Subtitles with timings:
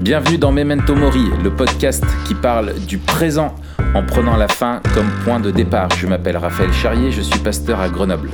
[0.00, 3.54] Bienvenue dans Memento Mori, le podcast qui parle du présent
[3.94, 5.88] en prenant la fin comme point de départ.
[5.96, 8.30] Je m'appelle Raphaël Charrier, je suis pasteur à Grenoble.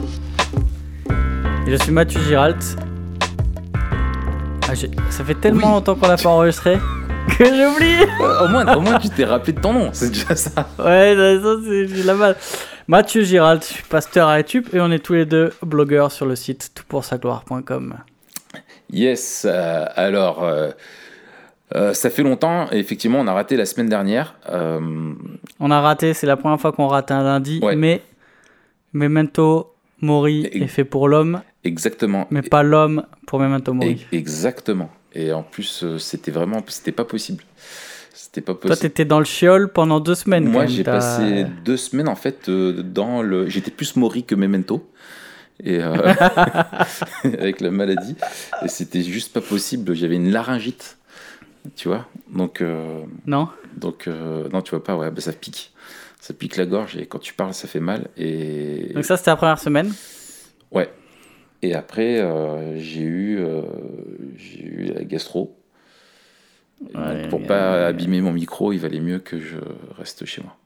[1.66, 2.76] Je suis Mathieu Giralt.
[4.68, 4.74] Ah,
[5.10, 5.72] ça fait tellement Oui.
[5.74, 6.78] longtemps qu'on l'a pas enregistré
[7.38, 7.98] que j'oublie.
[8.44, 10.66] au, moins, au moins, tu t'es rappelé de ton nom, c'est déjà ça.
[10.78, 12.36] Ouais, ça, c'est la balle.
[12.88, 16.26] Mathieu Giralt, je suis pasteur à YouTube et on est tous les deux blogueurs sur
[16.26, 17.94] le site toutpoursagloire.com.
[18.90, 20.70] Yes, euh, alors, euh,
[21.74, 24.34] euh, ça fait longtemps, et effectivement, on a raté la semaine dernière.
[24.50, 25.12] Euh,
[25.60, 27.76] On a raté, c'est la première fois qu'on rate un lundi, Ouais.
[27.76, 28.02] mais
[28.92, 32.26] Memento Mori Et- est fait pour l'homme, exactement.
[32.30, 34.04] mais pas l'homme pour Memento Mori.
[34.12, 34.90] Et- exactement.
[35.14, 37.44] Et en plus, euh, c'était vraiment, c'était pas possible.
[38.14, 38.78] C'était pas Toi, possible.
[38.80, 40.48] t'étais dans le chiol pendant deux semaines.
[40.48, 43.48] Moi, j'ai passé deux semaines en fait dans le.
[43.48, 44.88] J'étais plus Maury que Memento.
[45.64, 45.94] Et euh,
[47.24, 48.16] avec la maladie.
[48.64, 49.94] Et c'était juste pas possible.
[49.94, 50.96] J'avais une laryngite.
[51.76, 55.72] Tu vois Donc, euh, Non donc euh, non, tu vois pas, ouais, bah, ça pique.
[56.20, 58.08] Ça pique la gorge et quand tu parles, ça fait mal.
[58.16, 59.92] Et, Donc ça, c'était la première semaine?
[60.70, 60.90] ouais.
[61.64, 63.40] Et après, euh, j'ai eu,
[64.36, 65.56] j'ai eu la gastro.
[66.80, 69.58] Donc, pour ouais, pas abîmer mon micro, il valait mieux que je
[69.96, 70.56] reste chez moi.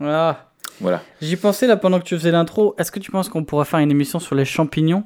[0.00, 0.50] Ah.
[0.80, 1.02] Voilà.
[1.20, 2.74] J'y pensais là pendant que tu faisais l'intro.
[2.78, 5.04] Est-ce que tu penses qu'on pourrait faire une émission sur les champignons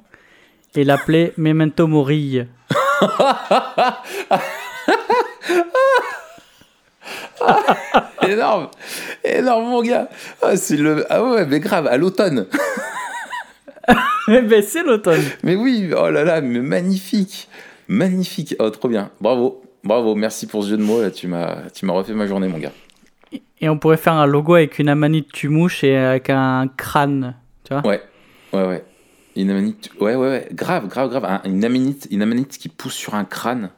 [0.74, 2.42] et l'appeler Memento Mori?
[8.28, 8.68] Énorme,
[9.22, 10.08] énorme mon gars.
[10.40, 11.04] Ah, c'est le...
[11.10, 12.46] ah ouais, mais grave, à l'automne.
[14.26, 15.20] Eh ben c'est l'automne.
[15.42, 17.50] Mais oui, oh là là, mais magnifique,
[17.86, 18.56] magnifique.
[18.58, 19.10] Oh, trop bien.
[19.20, 20.14] Bravo, bravo.
[20.14, 21.10] Merci pour ce jeu de mots là.
[21.10, 22.72] Tu m'as, tu m'as refait ma journée, mon gars.
[23.60, 27.34] Et on pourrait faire un logo avec une amanite tumouche et avec un crâne.
[27.64, 27.86] Tu vois?
[27.86, 28.00] Ouais,
[28.54, 28.84] ouais, ouais.
[29.36, 30.48] Une amanite, ouais, ouais, ouais.
[30.52, 31.24] Grave, grave, grave.
[31.24, 33.70] Un- une amanite, une amanite qui pousse sur un crâne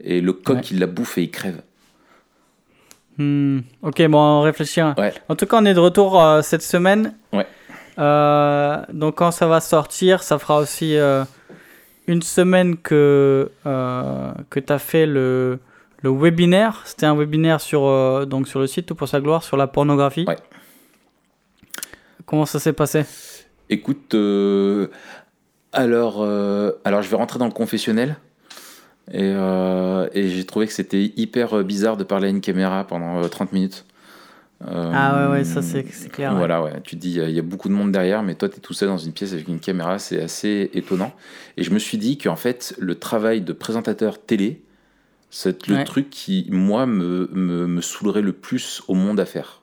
[0.00, 0.62] et le coq Ouais.
[0.72, 1.62] il la bouffe et il crève.
[3.18, 4.80] Hmm, Ok, bon, on réfléchit.
[4.98, 5.12] Ouais.
[5.28, 7.14] En tout cas, on est de retour euh, cette semaine.
[7.32, 7.46] Ouais.
[7.98, 11.24] Euh, donc quand ça va sortir, ça fera aussi euh,
[12.06, 15.58] une semaine que, que tu as fait le,
[16.02, 16.82] le webinaire.
[16.84, 20.24] C'était un webinaire sur, donc sur le site Tout pour sa gloire, sur la pornographie.
[20.26, 20.36] Ouais.
[22.26, 23.04] Comment ça s'est passé?
[23.72, 24.88] Écoute, euh,
[25.72, 28.16] alors, euh, alors je vais rentrer dans le confessionnel.
[29.10, 33.22] Et, euh, et j'ai trouvé que c'était hyper bizarre de parler à une caméra pendant
[33.22, 33.86] euh, 30 minutes.
[34.64, 36.34] Ah ouais, ouais, ça c'est clair.
[36.34, 36.80] Voilà, ouais.
[36.84, 38.48] Tu te dis, il y a- il y, a beaucoup de monde derrière, mais toi,
[38.48, 41.12] tu es tout seul dans une pièce avec une caméra, c'est assez étonnant.
[41.56, 44.62] Et je me suis dit qu'en fait, le travail de présentateur télé,
[45.30, 45.84] c'est le Ouais.
[45.84, 49.62] truc qui, moi, me, me, me saoulerait le plus au monde à faire.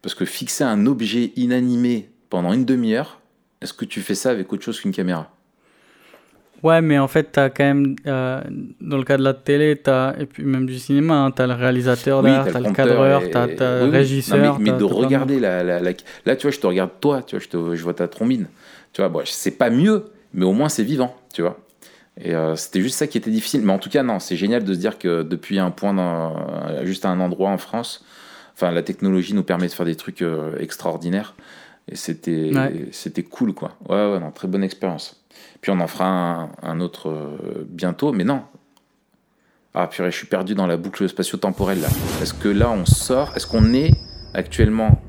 [0.00, 3.20] Parce que fixer un objet inanimé pendant une demi-heure,
[3.60, 5.30] est-ce que tu fais ça avec autre chose qu'une caméra?
[6.62, 8.40] Ouais, mais en fait, t'as quand même, euh,
[8.80, 11.52] dans le cas de la télé, t'as, et puis même du cinéma, hein, t'as le
[11.52, 14.38] réalisateur Oui, t'as t'as le cadreur, t'as oui, le régisseur.
[14.38, 15.92] Non, mais, de regarder la, la, la-
[16.24, 18.46] Là, tu vois, je te regarde toi, tu vois, je, te, je vois ta trombine.
[18.94, 21.58] Tu vois, bon, c'est pas mieux, mais au moins c'est vivant, tu vois.
[22.18, 23.60] Et euh, c'était juste ça qui était difficile.
[23.62, 25.94] Mais en tout cas, non, c'est génial de se dire que depuis un point,
[26.84, 28.06] juste à un endroit en France,
[28.54, 31.34] enfin, la technologie nous permet de faire des trucs euh, extraordinaires.
[31.88, 32.88] Et c'était Ouais.
[32.92, 33.72] c'était cool, quoi.
[33.88, 35.22] Ouais, ouais, non, très bonne expérience.
[35.60, 38.42] Puis on en fera un, un autre euh, bientôt, mais non.
[39.74, 41.88] Ah purée, je suis perdu dans la boucle spatio-temporelle là.
[42.20, 43.32] Est-ce que là on sort?
[43.34, 43.92] Est-ce qu'on est
[44.34, 45.00] actuellement?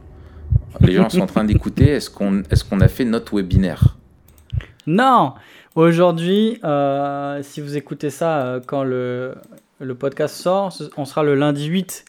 [0.79, 1.89] Les gens sont en train d'écouter.
[1.89, 3.97] Est-ce qu'on est qu'on a fait notre webinaire?
[4.88, 5.34] Non
[5.75, 9.35] Aujourd'hui, euh, si vous écoutez ça euh, quand le,
[9.79, 12.05] le podcast sort, on sera le lundi 8.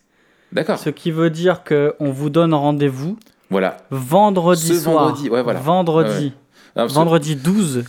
[0.52, 0.78] D'accord.
[0.78, 3.18] Ce qui veut dire qu'on vous donne rendez-vous
[3.50, 3.76] Voilà.
[3.90, 5.04] vendredi Ce soir.
[5.04, 5.60] vendredi, ouais, voilà.
[5.60, 6.08] Vendredi.
[6.10, 6.32] Ouais, ouais.
[6.76, 7.84] Ah, que- Vendredi 12.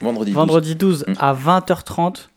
[0.00, 0.32] Vendredi.
[0.32, 0.36] 12.
[0.36, 1.12] Vendredi 12 Mm.
[1.20, 2.28] à 20h30.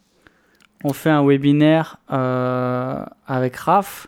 [0.84, 4.06] On fait un webinaire euh, avec Raph.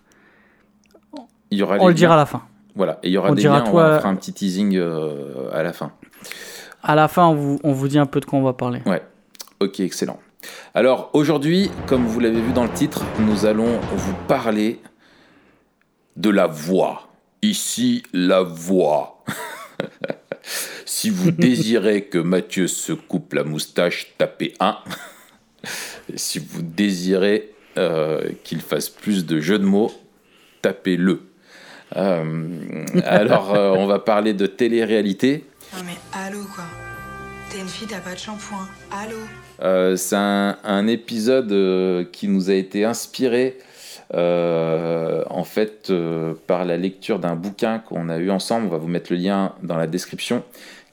[1.50, 2.22] Il y aura On le dira à liens.
[2.22, 2.42] la fin.
[2.76, 3.00] Voilà.
[3.02, 3.66] Et il y aura on des dira liens.
[3.68, 5.92] On toi- fera un petit teasing euh, à la fin.
[6.84, 8.82] À la fin, on vous, on vous dit un peu de quoi on va parler.
[8.86, 9.02] Ouais.
[9.60, 10.20] Ok, excellent.
[10.76, 14.80] Alors aujourd'hui, comme vous l'avez vu dans le titre, nous allons vous parler
[16.16, 17.07] de la voix.
[17.42, 19.24] Ici, la voix.
[20.86, 24.78] si vous désirez que Mathieu se coupe la moustache, tapez 1.
[26.14, 29.92] Et si vous désirez euh, qu'il fasse plus de jeux de mots,
[30.62, 31.22] tapez-le.
[31.96, 35.46] Euh, alors, euh, on va parler de télé-réalité.
[35.76, 36.64] Non mais allô quoi.
[37.52, 38.68] T'es une fille, t'as pas de shampoing.
[38.92, 39.18] Allô
[39.62, 43.58] Euh, c'est un, un épisode euh, qui nous a été inspiré
[44.14, 48.68] euh, en fait euh, par la lecture d'un bouquin qu'on a eu ensemble.
[48.68, 50.44] On va vous mettre le lien dans la description,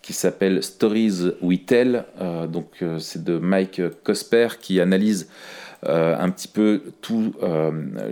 [0.03, 2.05] qui s'appelle Stories We Tell.
[2.49, 5.29] donc c'est de Mike Cosper qui analyse
[5.87, 7.33] un petit peu tout,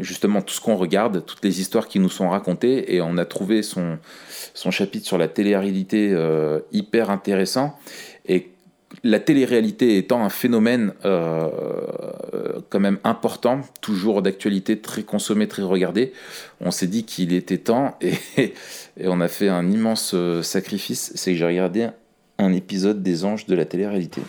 [0.00, 3.26] justement tout ce qu'on regarde, toutes les histoires qui nous sont racontées, et on a
[3.26, 3.98] trouvé son,
[4.55, 6.16] son chapitre sur la télé-réalité
[6.72, 7.78] hyper intéressant.
[9.05, 11.49] La télé-réalité étant un phénomène euh,
[12.71, 16.12] quand même important, toujours d'actualité, très consommé, très regardé,
[16.61, 17.99] on s'est dit qu'il était temps
[18.37, 18.55] et,
[19.05, 21.89] on a fait un immense euh, sacrifice, c'est que j'ai regardé
[22.39, 24.23] un épisode des Anges de la télé-réalité.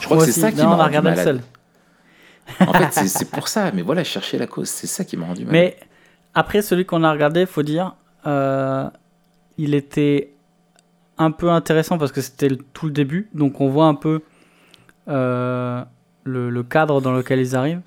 [0.00, 1.24] Je crois que c'est ça qui m'a rendu malade.
[1.24, 1.40] Seul.
[2.68, 5.44] en fait, c'est pour ça, mais voilà, chercher la cause, c'est ça qui m'a rendu
[5.44, 5.52] malade.
[5.52, 5.76] Mais
[6.34, 8.88] après, celui qu'on a regardé, il faut dire, euh,
[9.58, 10.35] il était
[11.18, 14.20] un peu intéressant parce que c'était tout le début, donc on voit un peu
[15.08, 15.82] euh,
[16.24, 17.82] le, cadre dans lequel ils arrivent.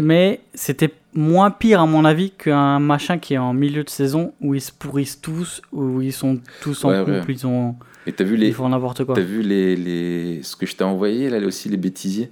[0.00, 4.32] Mais c'était moins pire à mon avis qu'un machin qui est en milieu de saison
[4.40, 7.76] où ils se pourrissent tous, où ils sont tous en couple, ils ont.
[8.06, 9.14] Et as vu les, ils font n'importe quoi.
[9.14, 12.30] T'as vu les, les, ce que je t'ai envoyé là aussi les bêtisiers?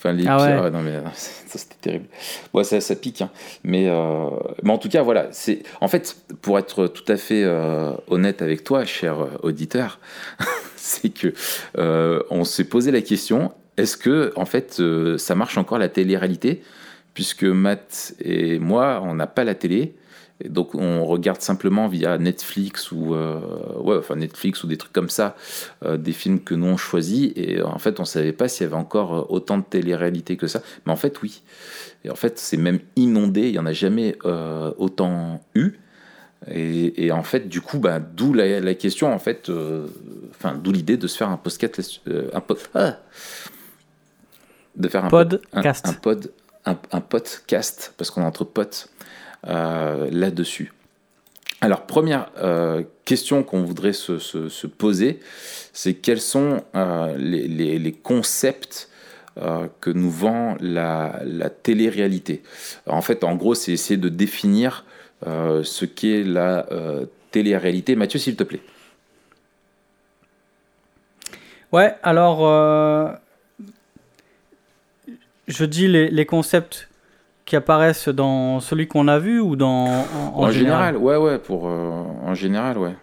[0.00, 2.06] Enfin, les ah pires, non, mais ça c'était terrible.
[2.54, 3.30] Ouais, ça, ça pique, hein.
[3.64, 4.30] mais, euh,
[4.62, 5.28] mais en tout cas, voilà.
[5.30, 10.00] C'est En fait, pour être tout à fait euh, honnête avec toi, cher euh, auditeur,
[10.76, 11.34] c'est que
[12.30, 14.82] on s'est posé la question est-ce que, en fait,
[15.16, 16.62] ça marche encore la télé-réalité?
[17.14, 19.94] Puisque Matt et moi, on n'a pas la télé
[20.48, 23.40] donc on regarde simplement via Netflix ou euh,
[23.78, 25.36] ouais, enfin Netflix ou des trucs comme ça,
[25.84, 27.36] euh, des films que nous on choisit.
[27.36, 30.46] Et en fait on savait pas s'il y avait encore euh, autant de télé-réalité que
[30.46, 31.42] ça, mais en fait oui.
[32.04, 34.16] Et en fait c'est même inondé, il y en a jamais
[34.78, 35.78] autant eu.
[36.50, 39.50] Et, en fait du coup bah, d'où la, question en fait,
[40.30, 42.00] enfin d'où l'idée de se faire un podcast,
[42.32, 42.96] un pod, ah,
[44.76, 46.32] de faire un podcast, un, pod,
[46.64, 48.88] un podcast parce qu'on est entre potes.
[48.88, 50.72] euh, là-dessus.
[51.62, 55.20] Alors, première euh, question qu'on voudrait se, poser,
[55.72, 58.88] c'est quels sont euh, les, concepts
[59.80, 61.22] que nous vend la,
[61.62, 62.42] télé-réalité?
[62.86, 64.84] En fait, en gros, c'est essayer de définir
[65.24, 66.66] ce qu'est la
[67.30, 67.96] télé-réalité.
[67.96, 68.60] Mathieu, s'il te plaît.
[71.72, 73.18] Ouais, alors,
[75.46, 76.89] je dis les concepts
[77.50, 80.06] qui apparaissent dans celui qu'on a vu ou dans
[80.36, 82.94] en, général, ouais ouais pour euh, en général ouais.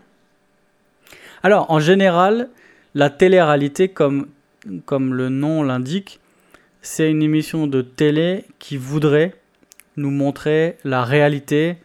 [1.43, 2.47] Alors en général
[2.95, 4.27] la télé-réalité comme
[4.85, 6.21] comme le nom l'indique
[6.81, 9.35] c'est une émission de télé qui voudrait
[9.97, 11.75] nous montrer la réalité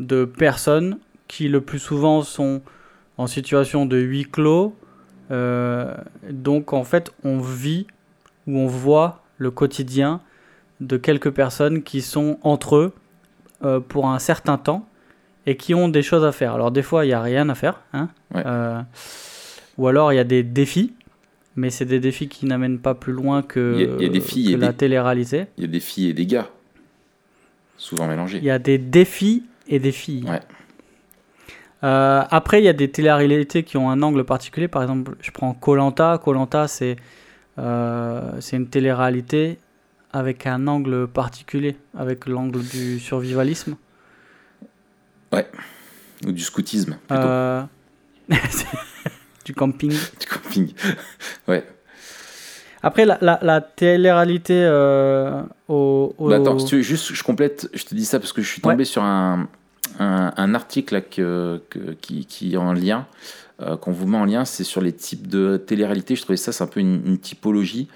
[0.00, 0.98] de personnes
[1.28, 2.60] qui le plus souvent sont
[3.18, 4.74] en situation de huis clos.
[5.30, 5.94] Euh,
[6.28, 7.86] donc en fait on vit
[8.48, 10.20] ou on voit le quotidien
[10.80, 12.92] de quelques personnes qui sont entre eux
[13.62, 14.88] euh, pour un certain temps
[15.46, 16.54] et qui ont des choses à faire.
[16.54, 17.82] Alors des fois, il n'y a rien à faire.
[17.92, 18.80] Hein euh,
[19.76, 20.94] ou alors, il y a des défis.
[21.56, 24.72] Mais c'est des défis qui n'amènent pas plus loin que, y a, des filles la
[24.72, 25.46] télé-réalité.
[25.58, 26.48] Il y a des filles et des gars.
[27.76, 28.38] Souvent mélangés.
[28.38, 30.26] Il y a des défis et des filles.
[31.82, 34.68] Euh, après, il y a des télé-réalités qui ont un angle particulier.
[34.68, 36.18] Par exemple, je prends Colanta.
[36.22, 36.96] Colanta, c'est
[37.56, 39.58] c'est une télé-réalité
[40.12, 43.76] avec un angle particulier, avec l'angle du survivalisme.
[45.32, 45.46] Ouais,
[46.26, 47.22] ou du scoutisme plutôt.
[47.22, 47.62] Euh,
[49.44, 49.90] du camping.
[50.20, 50.72] du camping,
[51.48, 51.64] ouais.
[52.82, 56.14] Après, la, la, la télé-réalité euh, au.
[56.18, 58.48] Bah, attends, si tu veux, juste, je complète, je te dis ça parce que je
[58.48, 59.48] suis tombé sur un,
[59.98, 61.62] un, article là, que,
[62.00, 63.06] qui, qui, est en lien,
[63.60, 66.16] euh, qu'on vous met en lien, c'est sur les types de télé-réalité.
[66.16, 67.88] Je trouvais ça, c'est un peu une, une typologie.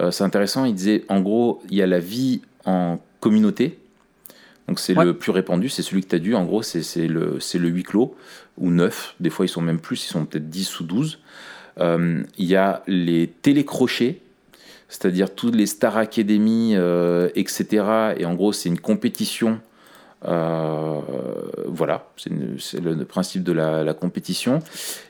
[0.00, 3.78] Euh, c'est intéressant, il disait en gros, il y a la vie en communauté.
[4.68, 6.34] Donc c'est le plus répandu, c'est celui que tu as dû.
[6.34, 8.16] En gros, c'est le, le huis clos,
[8.58, 9.14] ou neuf.
[9.20, 11.18] Des fois, ils sont même plus, ils sont peut-être 10 ou 12.
[11.78, 14.20] Euh, il y a les télécrochets,
[14.88, 18.14] c'est-à-dire toutes les Star Academy, euh, etc.
[18.18, 19.60] Et en gros, c'est une compétition
[20.26, 21.00] euh,
[21.66, 22.30] voilà, c'est
[22.80, 24.60] le, principe de la, compétition.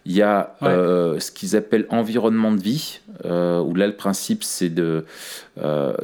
[0.05, 4.45] Il y a euh, ce qu'ils appellent environnement de vie, euh, où là le principe
[4.45, 4.73] c'est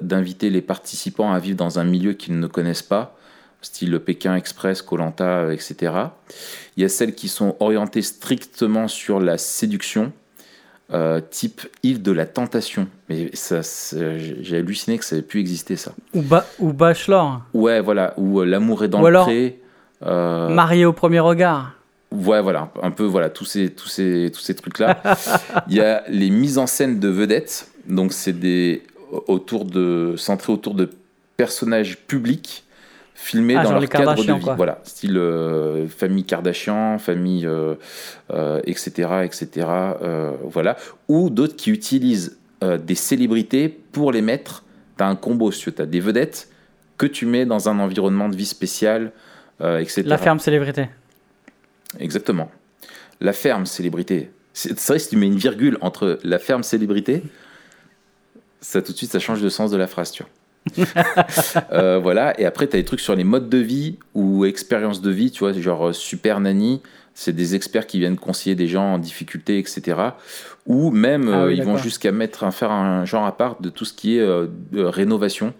[0.02, 3.16] d'inviter les participants à vivre dans un milieu qu'ils ne connaissent pas,
[3.61, 5.92] style le Pékin Express, Colanta, etc.
[6.76, 10.12] Il y a celles qui sont orientées strictement sur la séduction,
[10.93, 12.87] euh, type île de la tentation.
[13.09, 13.61] Mais ça,
[14.19, 15.93] j'ai halluciné que ça avait pu exister ça.
[16.15, 16.23] Ou,
[16.59, 17.43] ou Bachelor.
[17.55, 18.15] Ouais, voilà.
[18.17, 19.61] Ou euh, l'amour est dans le pré.
[20.05, 20.49] Euh...
[20.49, 21.73] Marié au premier regard.
[22.11, 25.01] Ouais, voilà, un peu, voilà, tous ces, tous ces, tous ces trucs-là.
[25.69, 27.69] Il y a les mises en scène de vedettes.
[27.89, 28.83] Donc, c'est des
[29.29, 30.91] autour de centré autour de
[31.37, 32.65] personnages publics
[33.14, 34.40] filmés Ah, dans leur cadre de vie.
[34.40, 34.54] quoi.
[34.54, 37.75] Voilà, style euh, famille Kardashian, famille, euh,
[38.33, 39.66] euh, etc., etc.
[40.45, 40.76] voilà.
[41.09, 44.64] Ou d'autres qui utilisent des célébrités pour les mettre.
[44.97, 46.49] Tu as un combo, tu as des vedettes
[46.97, 49.11] que tu mets dans un environnement de vie spécial,
[49.61, 50.02] etc.
[50.07, 50.88] La ferme célébrité.
[51.99, 52.50] Exactement.
[53.21, 54.31] La ferme célébrité.
[54.52, 57.23] C'est c'est vrai, si tu mets une virgule entre la ferme célébrité,
[58.61, 60.31] ça tout de suite, ça change de sens de la phrase, tu vois.
[61.73, 65.00] Euh, voilà, et après, tu as des trucs sur les modes de vie ou expériences
[65.00, 66.81] de vie, tu vois, genre euh, Super Nanny,
[67.14, 69.97] c'est des experts qui viennent conseiller des gens en difficulté, etc.
[70.66, 73.69] Ou même, Ah euh, oui, ils vont jusqu'à mettre, faire un genre à part de
[73.69, 75.52] tout ce qui est euh, de rénovation.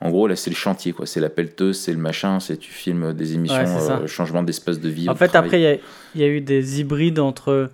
[0.00, 1.06] En gros, là, c'est le chantier, quoi.
[1.06, 4.78] C'est la pelleteuse, c'est le machin, c'est tu filmes des émissions, Ouais, euh, changement d'espace
[4.78, 5.08] de vie.
[5.08, 5.46] En fait, travail.
[5.46, 5.80] après,
[6.14, 7.70] il y y, a eu des hybrides entre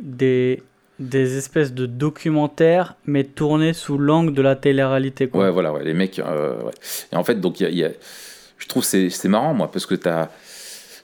[0.00, 0.62] des,
[0.98, 5.28] des espèces de documentaires, mais tournés sous l'angle de la télé-réalité.
[5.28, 5.44] quoi.
[5.44, 6.18] Ouais, voilà, ouais, les mecs.
[6.18, 6.72] euh, ouais.
[7.12, 7.90] Et en fait, donc, y a- y a-
[8.58, 10.28] je trouve que c'est c'est marrant, moi, parce que as,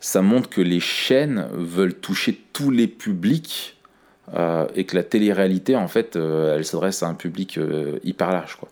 [0.01, 3.77] ça montre que les chaînes veulent toucher tous les publics
[4.37, 7.59] euh, et que la télé-réalité, en fait, euh, elle s'adresse à un public
[8.03, 8.69] hyper large, quoi.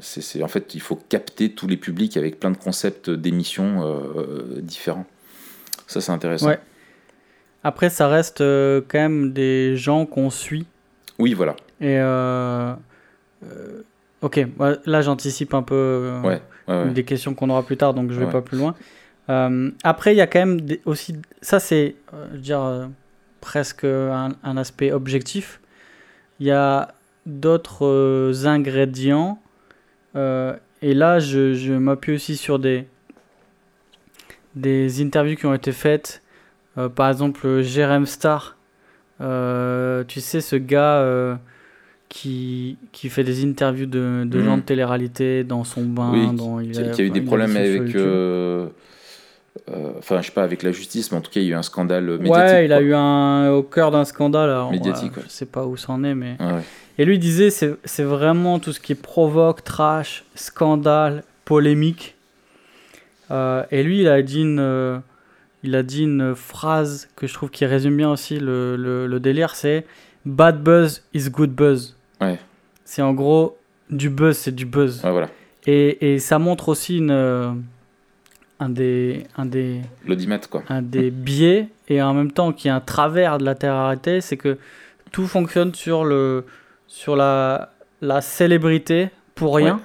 [0.00, 3.82] C'est c'est- en fait, il faut capter tous les publics avec plein de concepts d'émissions
[4.60, 5.06] différents.
[5.88, 6.46] Ça, c'est intéressant.
[6.48, 6.60] Ouais.
[7.64, 10.66] Après, ça reste euh, quand même des gens qu'on suit.
[11.18, 11.56] Oui, voilà.
[11.80, 12.74] Et euh,
[13.44, 13.82] euh,
[14.20, 14.46] ok,
[14.86, 16.90] là j'anticipe un peu Ouais, ouais, ouais.
[16.90, 18.74] des questions qu'on aura plus tard, donc je vais pas plus loin.
[19.82, 22.88] Après, il y a quand même des- aussi, ça c'est, je veux dire,
[23.40, 25.60] presque un, un aspect objectif.
[26.40, 26.92] Il y a
[27.26, 29.38] d'autres ingrédients.
[30.14, 32.86] et là, je, je m'appuie aussi sur des,
[34.54, 36.22] des interviews qui ont été faites.
[36.78, 38.56] Euh, par exemple, Jérém Star.
[39.20, 41.36] Euh, tu sais, ce gars euh,
[42.08, 44.44] qui, qui fait des interviews de, de Mhm.
[44.44, 46.10] gens de télé-réalité dans son bain.
[46.12, 47.96] Oui, dans, il qui, a, a- qui a eu des problèmes avec.
[49.98, 51.54] Enfin, je sais pas, avec la justice, mais en tout cas, il y a eu
[51.54, 52.34] un scandale médiatique.
[52.34, 54.50] Ouais, il a eu un au cœur d'un scandale.
[54.50, 55.22] alors, Médiatique, ouais.
[55.26, 56.36] Je sais pas où c'en est, mais.
[56.40, 56.60] Ouais.
[56.98, 62.16] Et lui disait, c'est c'est vraiment tout ce qui provoque, trash, scandale, polémique.
[63.30, 65.00] Et lui, il a dit une,
[65.64, 69.20] il a dit une phrase que je trouve qui résume bien aussi le, le, le
[69.20, 69.84] délire, c'est
[70.24, 71.96] bad buzz is good buzz.
[72.20, 72.38] Ouais.
[72.84, 73.56] C'est en gros
[73.90, 75.02] du buzz, c'est du buzz.
[75.04, 75.28] Ouais, voilà.
[75.66, 77.50] Et, et ça montre aussi une, euh,
[78.60, 80.62] un des, un des, L'audimat, quoi.
[80.68, 84.36] un des biais et en même temps qui est un travers de la télé c'est
[84.36, 84.58] que
[85.12, 86.44] tout fonctionne sur le
[86.86, 89.80] sur la la célébrité pour rien Ouais.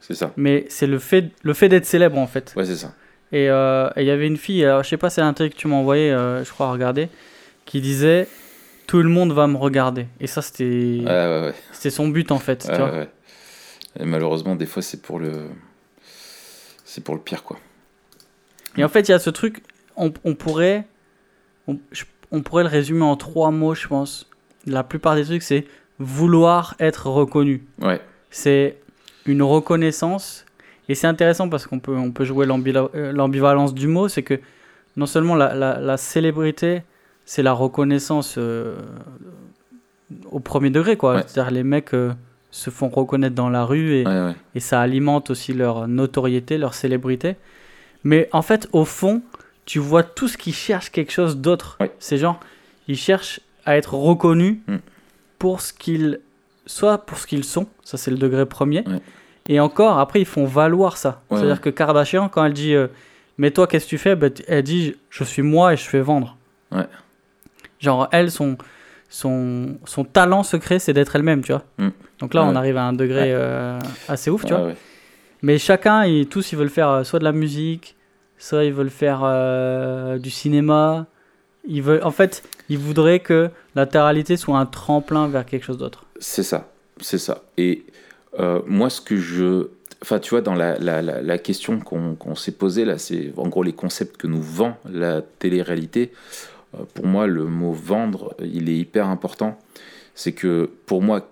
[0.00, 0.32] C'est ça.
[0.36, 2.92] mais c'est le fait le fait d'être célèbre en fait Ouais, c'est ça.
[3.32, 5.52] Et euh, et il y avait une fille alors, je sais pas c'est un truc
[5.54, 7.08] que tu m'as envoyé euh, je crois à regarder
[7.64, 8.28] qui disait
[8.86, 10.64] tout le monde va me regarder et ça c'était
[11.00, 11.54] Ouais, ouais, ouais.
[11.72, 13.06] c'était son but en fait tu vois.
[13.98, 15.32] Et malheureusement, des fois, c'est pour le.
[16.84, 17.58] C'est pour le pire, quoi.
[18.76, 19.62] Et en fait, il y a ce truc,
[19.96, 20.84] on, on pourrait,
[21.66, 24.28] on, je- on pourrait le résumer en trois mots, je pense.
[24.66, 25.66] La plupart des trucs, c'est
[25.98, 27.64] vouloir être reconnu.
[27.80, 28.00] Ouais.
[28.30, 28.76] C'est
[29.24, 30.44] une reconnaissance.
[30.88, 34.08] Et c'est intéressant parce qu'on peut, on peut jouer euh, l'ambivalence du mot.
[34.08, 34.38] C'est que
[34.96, 36.82] non seulement la, la- la célébrité,
[37.24, 38.76] c'est la reconnaissance euh,
[40.30, 41.16] au premier degré, quoi.
[41.16, 41.22] Ouais.
[41.26, 42.12] C'est-à-dire les mecs euh,
[42.50, 44.34] se font reconnaître dans la rue et, Ouais, ouais.
[44.54, 47.36] et ça alimente aussi leur notoriété, leur célébrité.
[48.04, 49.22] Mais en fait, au fond,
[49.64, 51.76] tu vois tous qui cherchent quelque chose d'autre.
[51.98, 52.38] C'est genre,
[52.86, 54.76] ils cherchent à être reconnus Mm.
[55.40, 56.20] pour ce qu'ils,
[56.66, 58.84] soit pour ce qu'ils sont, ça c'est le degré premier.
[59.48, 61.22] Et encore, après, ils font valoir ça.
[61.30, 62.88] Ouais, C'est-à-dire que Kardashian, quand elle dit, euh,
[63.38, 64.16] mais toi, qu'est-ce que tu fais?
[64.30, 66.36] T- Elle dit, je suis moi et je fais vendre.
[66.72, 66.86] Ouais.
[67.78, 68.56] Genre, elle, son,
[69.08, 71.62] son, son talent secret, c'est d'être elle-même, tu vois.
[71.78, 71.88] Mm.
[72.20, 72.48] Donc là, Ouais.
[72.50, 74.72] on arrive à un degré euh, assez ouf, tu vois.
[75.42, 77.94] Mais chacun, ils, tous, ils veulent faire euh, soit de la musique,
[78.38, 81.06] soit ils veulent faire euh, du cinéma.
[81.68, 85.78] Ils veulent, en fait, ils voudraient que la télé soit un tremplin vers quelque chose
[85.78, 86.04] d'autre.
[86.18, 86.68] C'est ça,
[87.00, 87.42] c'est ça.
[87.58, 87.84] Et
[88.38, 89.68] euh, moi, ce que je...
[90.02, 94.16] Enfin, tu vois, dans la, question qu'on s'est posée, là, c'est en gros les concepts
[94.16, 96.12] que nous vend la télé-réalité.
[96.74, 99.58] Euh, pour moi, le mot vendre, il est hyper important.
[100.14, 101.28] C'est que pour moi,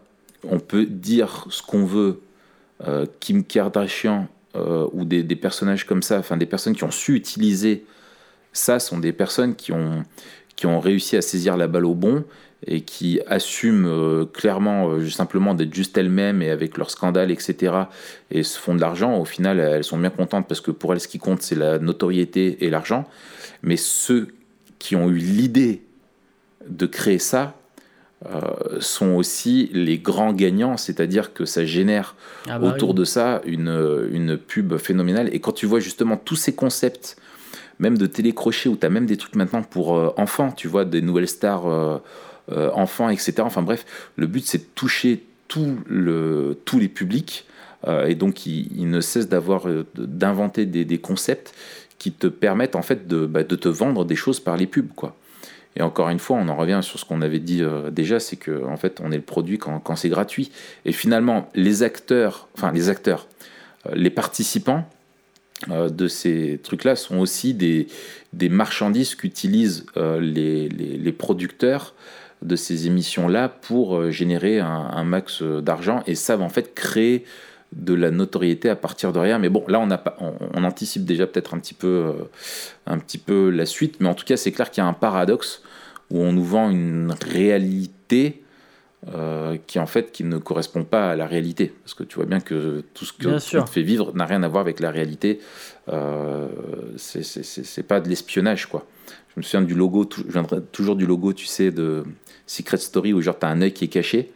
[0.49, 2.21] on peut dire ce qu'on veut,
[2.87, 4.29] euh, Kim Kardashian
[4.93, 7.85] ou des, des personnages comme ça, enfin des personnes qui ont su utiliser
[8.53, 10.05] ça, sont des personnes qui ont,
[10.55, 12.25] qui ont réussi à saisir la balle au bon
[12.67, 17.75] et qui assument euh, clairement euh, simplement d'être juste elles-mêmes et avec leurs scandales, etc.
[18.31, 19.19] et se font de l'argent.
[19.19, 21.79] Au final, elles sont bien contentes parce que pour elles, ce qui compte, c'est la
[21.79, 23.07] notoriété et l'argent.
[23.63, 24.29] Mais ceux
[24.79, 25.83] qui ont eu l'idée
[26.69, 27.55] de créer ça,
[28.27, 32.15] euh, sont aussi les grands gagnants, c'est-à-dire que ça génère
[32.49, 32.95] Ah bah autour oui.
[32.95, 35.29] de ça une, une pub phénoménale.
[35.35, 37.17] Et quand tu vois justement tous ces concepts,
[37.79, 41.03] même de télécrochet, où tu as même des trucs maintenant pour enfants, tu vois, des
[41.03, 42.01] nouvelles stars
[42.53, 43.37] euh, enfants, etc.
[43.39, 43.87] Enfin bref,
[44.17, 47.47] le but c'est de toucher tout le, tous les publics.
[47.89, 51.55] euh, et donc, il, ne cesse d'avoir, euh, d'inventer des, concepts
[51.99, 54.93] qui te permettent en fait de, bah, de te vendre des choses par les pubs,
[54.95, 55.17] quoi.
[55.77, 58.65] Et encore une fois, on en revient sur ce qu'on avait dit déjà, c'est que
[58.65, 60.53] en fait, on est le produit quand, quand c'est gratuit.
[60.85, 63.27] Et finalement, les acteurs, enfin les acteurs,
[63.93, 64.89] les participants
[65.69, 67.89] de ces trucs-là sont aussi des,
[68.33, 71.95] des marchandises qu'utilisent les, les producteurs
[72.45, 76.75] de ces émissions-là pour euh, générer un, un max euh, d'argent et savent en fait
[76.75, 77.25] créer
[77.73, 79.39] de la notoriété à partir de rien.
[79.41, 82.13] Mais bon, là, on, a on, on anticipe déjà peut-être un petit peu, euh,
[82.87, 83.97] un petit peu la suite.
[84.01, 85.63] Mais en tout cas, c'est clair qu'il y a un paradoxe
[86.11, 88.43] où on nous vend une réalité
[89.15, 91.73] euh, qui en fait qui ne correspond pas à la réalité.
[91.83, 94.49] Parce que tu vois bien que tout ce que te fait vivre n'a rien à
[94.49, 95.41] voir avec la réalité.
[95.89, 96.49] Euh,
[96.97, 98.87] c'est- pas de l'espionnage, quoi.
[99.35, 102.05] Je me souviens du logo, je viendrai toujours du logo, tu sais, de
[102.47, 104.33] Secret Story, où genre t'as un œil qui est caché.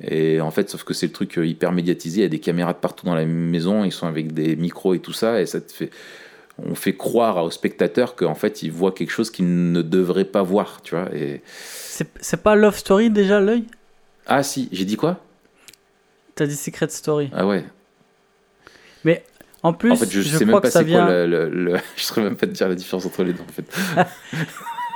[0.00, 2.38] Et en fait, sauf que c'est le truc euh, hyper médiatisé, il y a des
[2.38, 5.46] caméras de partout dans la maison, ils sont avec des micros et tout ça, et
[5.46, 5.90] ça te fait.
[6.64, 10.42] On fait croire aux spectateurs qu'en fait, ils voient quelque chose qu'ils ne devraient pas
[10.42, 11.08] voir, tu vois.
[11.14, 11.40] Et...
[11.46, 13.64] C'est pas Love Story déjà, l'œil?
[14.26, 15.20] Ah si, j'ai dit quoi?
[16.34, 17.30] T'as dit Secret Story.
[17.32, 17.64] Ah ouais.
[19.62, 21.76] En plus, en fait, je, je, sais crois même pas c'est quoi le, le- le-
[21.96, 23.64] Je saurais même pas te dire la différence entre les deux, en fait.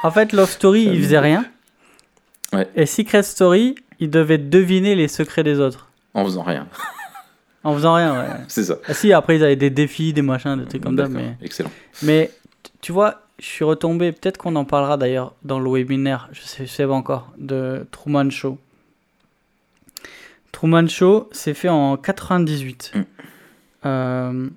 [0.05, 1.45] En fait, Love Story, il faisait rien.
[2.53, 2.69] Ouais.
[2.77, 5.89] Et Secret Story, il devait deviner les secrets des autres.
[6.15, 6.67] En faisant rien.
[7.65, 8.27] En faisant rien, ouais.
[8.49, 8.75] c'est ça.
[8.89, 11.37] Ah si, après, ils avaient des défis, des machins, des trucs comme ça, mais...
[11.41, 11.71] Excellent.
[12.03, 12.33] Mais
[12.81, 16.67] tu vois, je suis retombé, peut-être qu'on en parlera d'ailleurs dans le webinaire, je sais,
[16.67, 18.59] je sais pas encore, de Truman Show.
[20.51, 22.93] Truman Show, c'est fait en 98.
[22.95, 23.01] Mm.
[23.87, 24.49] Euh,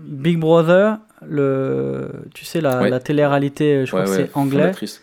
[0.00, 2.90] Big Brother, le, tu sais, la, Ouais.
[2.90, 5.02] la télé-réalité, je crois Ouais, que c'est anglais, fondatrice.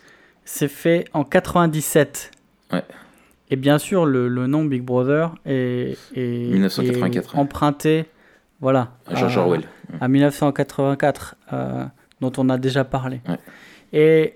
[0.50, 2.30] C'est fait en 97.
[2.72, 2.82] Ouais.
[3.50, 7.40] Et bien sûr, le, le nom Big Brother est, est- 1984, est ouais.
[7.40, 8.04] emprunté
[8.60, 9.62] voilà, George à- Orwell.
[10.00, 11.84] à 1984, euh,
[12.20, 13.20] dont on a déjà parlé.
[13.28, 13.38] Ouais.
[13.92, 14.34] Et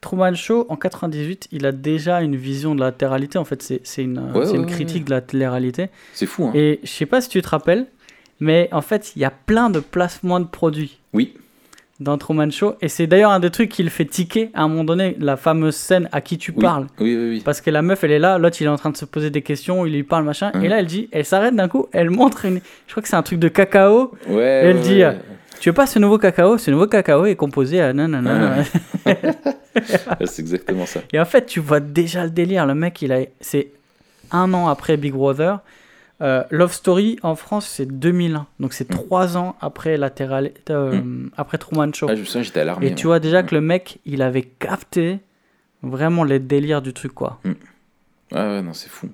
[0.00, 3.38] Truman Show, en 98, il a déjà une vision de la télé-réalité.
[3.38, 5.88] En fait, c'est c'est une, Ouais, une critique de la télé-réalité.
[6.14, 7.86] C'est fou, hein Et je sais pas si tu te rappelles,
[8.40, 11.34] mais en fait, il y a plein de placements de produits Oui.
[12.00, 12.74] Dans Truman Show.
[12.80, 15.36] Et c'est d'ailleurs un des trucs qui le fait tiquer à un moment donné, la
[15.36, 16.62] fameuse scène à qui tu Oui.
[16.62, 16.86] parles.
[17.00, 17.42] Oui, oui, oui.
[17.44, 19.30] Parce que la meuf, elle est là, l'autre, il est en train de se poser
[19.30, 20.50] des questions, il lui parle, machin.
[20.54, 20.64] Mhm.
[20.64, 22.60] Et là, elle dit, elle s'arrête d'un coup, elle montre une.
[22.86, 24.12] Je crois que c'est un truc de cacao.
[24.28, 25.18] Ouais, Elle ouais, dit, ouais.
[25.60, 26.56] Tu veux pas ce nouveau cacao?
[26.56, 28.62] Ce nouveau cacao est composé à nanana.
[29.76, 31.00] Ouais, c'est exactement ça.
[31.12, 32.66] Et en fait, tu vois déjà le délire.
[32.66, 33.20] Le mec, il a.
[33.40, 33.68] C'est
[34.32, 35.60] un an après Big Brother.
[36.20, 38.46] Euh, Love Story en France, c'est 2001.
[38.58, 38.94] Donc c'est Mm.
[38.94, 41.00] trois ans après, latéral, euh,
[41.36, 42.06] après Truman Show.
[42.10, 42.88] Ah, je me souviens, j'étais alarmé.
[42.88, 43.46] Et tu vois déjà Mm.
[43.46, 45.20] que le mec, il avait capté
[45.82, 47.40] vraiment les délires du truc, quoi.
[48.34, 49.08] Ah ouais, non, c'est fou.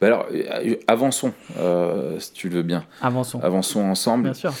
[0.00, 2.84] Bah alors, euh, avançons, euh, si tu le veux bien.
[3.02, 3.40] Avançons.
[3.42, 4.24] Avançons ensemble.
[4.24, 4.52] Bien sûr,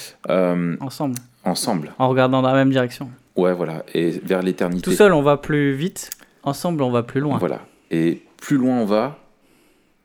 [0.80, 1.14] ensemble.
[1.44, 1.92] ensemble.
[2.00, 3.08] En regardant dans la même direction.
[3.36, 3.84] Ouais, voilà.
[3.94, 4.82] Et vers l'éternité.
[4.82, 6.10] Tout seul, on va plus vite.
[6.42, 7.38] Ensemble, on va plus loin.
[7.38, 7.60] Voilà.
[7.92, 9.18] Et plus loin on va,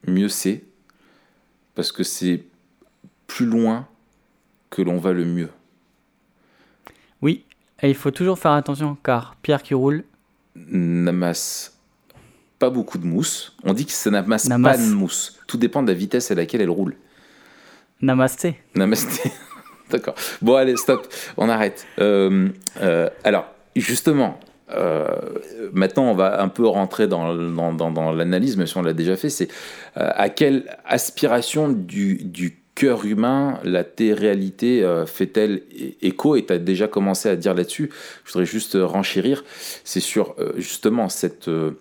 [0.08, 0.64] mieux c'est.
[1.82, 2.44] Parce que c'est
[3.26, 3.88] plus loin
[4.70, 5.50] que l'on va le mieux.
[7.24, 7.44] Oui,
[7.82, 10.04] et il faut toujours faire attention, car pierre qui roule,
[10.56, 11.76] N'amasse
[12.60, 13.58] pas beaucoup de mousse.
[13.64, 15.40] On dit que ça n'amasse pas de mousse.
[15.48, 16.98] Tout dépend de la vitesse à laquelle elle roule.
[18.00, 18.60] namasté.
[18.76, 19.32] Namasté.
[19.90, 20.14] D'accord.
[20.40, 21.12] Bon, allez, stop.
[21.36, 21.88] On arrête.
[21.98, 24.40] Euh, euh, alors, justement,
[25.74, 27.34] maintenant, on va un peu rentrer dans,
[28.14, 29.30] l'analyse, même si on l'a déjà fait.
[29.30, 29.48] C'est
[29.98, 32.18] euh, à quelle aspiration du,
[32.74, 35.64] cœur humain la télé-réalité euh, fait-elle
[36.02, 36.36] écho?
[36.36, 37.90] Et tu as déjà commencé à dire là-dessus.
[38.26, 39.44] Je voudrais juste euh, renchérir.
[39.84, 41.48] C'est sur euh, justement cette.
[41.48, 41.72] euh,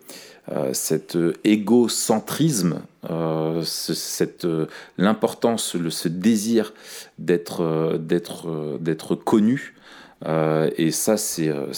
[0.53, 4.67] euh, cet euh, égocentrisme, euh, ce- cette, euh,
[4.99, 6.73] l'importance, ce désir
[7.29, 7.99] euh,
[8.49, 9.75] euh, d'être connu.
[10.27, 11.73] Euh, et ça, c'est euh,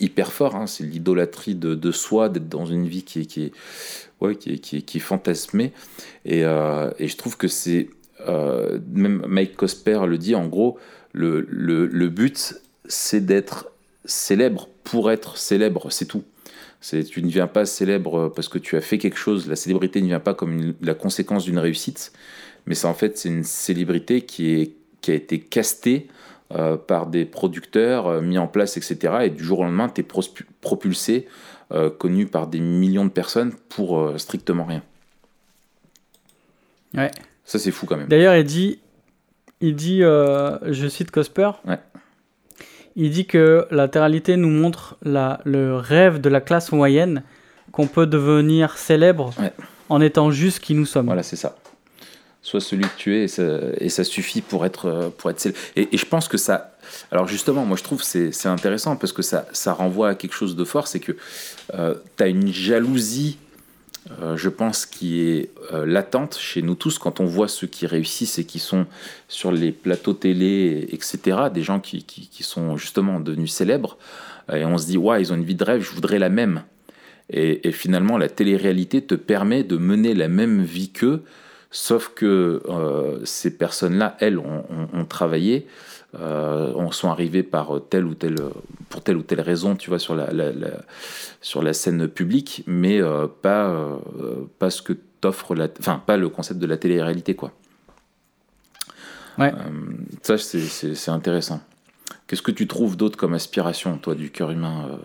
[0.00, 0.56] hyper fort.
[0.56, 0.66] hein.
[0.66, 3.52] C'est l'idolâtrie de, soi, d'être dans une vie qui est, qui est,
[4.20, 5.72] ouais, qui qui qui est fantasmée.
[6.24, 7.90] Et, euh, et je trouve que c'est.
[8.26, 10.78] même Mike Cosper le dit, en gros,
[11.12, 12.54] le, le, le but,
[12.86, 13.70] c'est d'être
[14.04, 16.24] célèbre pour être célèbre, c'est tout.
[16.80, 19.48] Tu ne viens pas célèbre parce que tu as fait quelque chose.
[19.48, 22.12] La célébrité ne vient pas comme la conséquence d'une réussite,
[22.66, 26.08] mais c'est en fait c'est une célébrité qui, est, qui a été castée
[26.52, 29.14] euh, par des producteurs euh, mis en place, etc.
[29.22, 30.06] Et du jour au lendemain, tu es
[30.60, 31.26] propulsé,
[31.72, 34.82] euh, connu par des millions de personnes pour strictement rien.
[36.92, 37.10] Ouais.
[37.46, 38.08] Ça, c'est fou quand même.
[38.08, 38.78] D'ailleurs, il dit,
[39.62, 41.78] il dit je cite Cosper, ouais.
[42.94, 47.22] il dit que la latéralité nous montre la, le rêve de la classe moyenne
[47.72, 49.32] qu'on peut devenir célèbre
[49.88, 51.06] en étant juste qui nous sommes.
[51.06, 51.56] Voilà, c'est ça
[52.44, 53.24] soit celui que tu es,
[53.80, 56.76] et ça, suffit pour être, euh, pour être et, et, je pense que ça.
[57.10, 60.34] Alors justement, moi je trouve c'est c'est intéressant parce que ça, ça renvoie à quelque
[60.34, 61.12] chose de fort, c'est que
[61.72, 63.38] euh, tu as une jalousie,
[64.20, 68.38] euh, je pense, qui est latente chez nous tous quand on voit ceux qui réussissent
[68.38, 68.84] et qui sont
[69.26, 73.96] sur les plateaux télé, etc., des gens qui, qui, qui sont justement devenus célèbres,
[74.52, 76.64] et on se dit, ouais, ils ont une vie de rêve, je voudrais la même.
[77.30, 81.24] Et, et finalement, la télé-réalité te permet de mener la même vie qu'eux,
[81.76, 85.66] Sauf que euh, ces personnes-là, elles, ont, travaillé,
[86.20, 88.36] euh, sont arrivées par telle ou telle,
[88.90, 90.28] pour telle ou telle raison, tu vois, sur la,
[91.40, 93.96] sur la scène publique, mais euh, pas, euh,
[94.60, 97.50] pas ce que t'offre la, enfin, pas le concept de la télé-réalité, quoi.
[99.36, 99.52] Ouais.
[100.22, 101.60] ça, c'est intéressant.
[102.28, 105.00] Qu'est-ce que tu trouves d'autre comme aspiration, toi, du cœur humain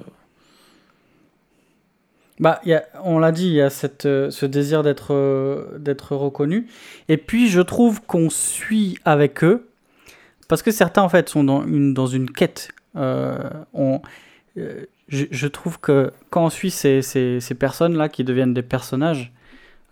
[2.40, 5.78] bah, y a, on l'a dit, il y a cette, euh, ce désir d'être euh,
[5.78, 6.68] d'être reconnu.
[7.10, 9.68] Et puis, je trouve qu'on suit avec eux,
[10.48, 12.70] parce que certains, en fait, sont dans une, dans une quête.
[12.96, 13.38] Euh,
[13.74, 14.02] on,
[14.56, 19.32] je, je, trouve que quand on suit ces, ces, ces personnes-là qui deviennent des personnages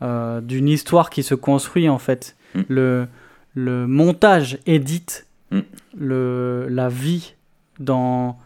[0.02, 2.62] d'une histoire qui se construit, en fait, mm.
[2.70, 3.08] le,
[3.56, 5.60] le montage édite mm.
[5.98, 7.34] le, la vie
[7.80, 8.38] dans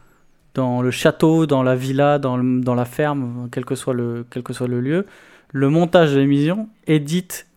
[0.53, 4.43] dans le château, dans la villa, dans, dans la ferme, quel que, soit le, quel
[4.43, 5.05] que soit le lieu,
[5.51, 7.47] le montage de l'émission édite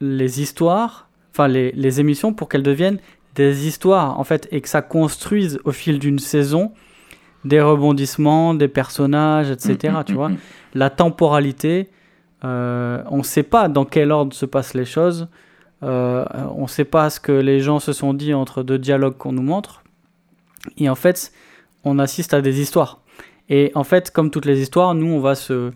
[0.00, 2.98] les histoires, enfin les, les émissions pour qu'elles deviennent
[3.34, 6.72] des histoires en fait et que ça construise au fil d'une saison
[7.44, 9.94] des rebondissements, des personnages, etc.
[9.94, 10.36] Mm, mm, tu vois, mm,
[10.74, 11.88] la temporalité,
[12.44, 15.28] euh, on ne sait pas dans quel ordre se passent les choses,
[15.82, 19.16] euh, on ne sait pas ce que les gens se sont dit entre deux dialogues
[19.16, 19.82] qu'on nous montre,
[20.76, 21.32] et en fait
[21.84, 23.00] on assiste à des histoires.
[23.48, 25.72] Et en fait, comme toutes les histoires, nous, on va se,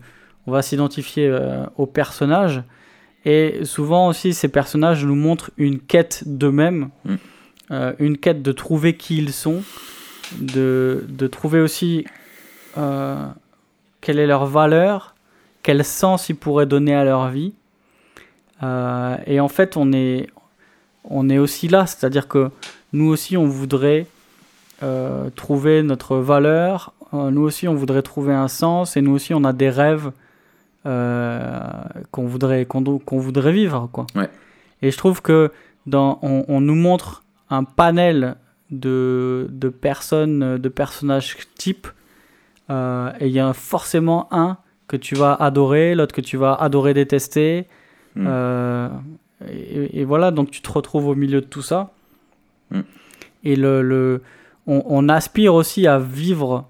[0.47, 2.63] on va s'identifier euh, aux personnages.
[3.25, 7.15] Et souvent aussi, ces personnages nous montrent une quête d'eux-mêmes, mm.
[7.71, 9.63] euh, une quête de trouver qui ils sont,
[10.39, 12.05] de, de trouver aussi
[12.77, 13.25] euh,
[14.01, 15.15] quelle est leur valeur,
[15.63, 17.53] quel sens ils pourraient donner à leur vie.
[19.27, 20.27] et en fait, on est,
[21.03, 22.51] on est aussi là, c'est-à-dire que
[22.93, 24.05] nous aussi, on voudrait
[24.83, 26.93] euh, trouver notre valeur.
[27.13, 30.11] Euh, nous aussi, on voudrait trouver un sens et nous aussi, on a des rêves
[30.85, 31.59] euh,
[32.11, 33.89] qu'on voudrait, qu'on, voudrait vivre.
[33.93, 34.05] Quoi.
[34.81, 35.51] Et je trouve que
[35.85, 38.35] dans, on, nous montre un panel
[38.69, 41.87] de, de personnes, de personnages types,
[42.69, 44.57] et il y a forcément un
[44.87, 47.67] que tu vas adorer, l'autre que tu vas adorer détester.
[48.15, 48.27] Hmm.
[49.47, 51.91] Et, voilà, donc tu te retrouves au milieu de tout ça.
[52.71, 52.81] Hmm.
[53.43, 54.21] Et le, le,
[54.67, 56.67] on, aspire aussi à vivre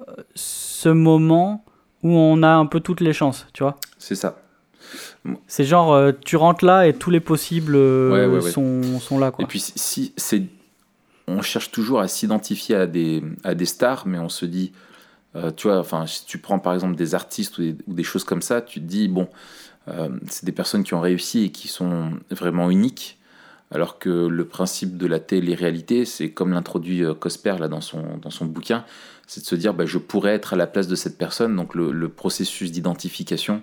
[0.00, 1.64] euh, ce moment
[2.02, 3.76] où on a un peu toutes les chances, tu vois.
[3.98, 4.40] C'est ça.
[5.46, 9.30] C'est genre, euh, tu rentres là et tous les possibles euh, Sont, sont, là.
[9.30, 9.44] Quoi.
[9.44, 10.42] Et puis, si, c'est,
[11.26, 14.72] on cherche toujours à s'identifier à des, à des stars, mais on se dit,
[15.56, 18.60] tu vois, enfin, si tu prends par exemple des artistes ou des, choses comme ça,
[18.60, 19.28] tu te dis, bon,
[20.28, 23.17] c'est des personnes qui ont réussi et qui sont vraiment uniques.
[23.70, 28.16] Alors que le principe de la télé-réalité, c'est comme l'introduit euh, Cosper là, dans, son,
[28.16, 28.84] dans son bouquin,
[29.26, 31.54] c'est de se dire bah, je pourrais être à la place de cette personne.
[31.54, 33.60] Donc le, processus d'identification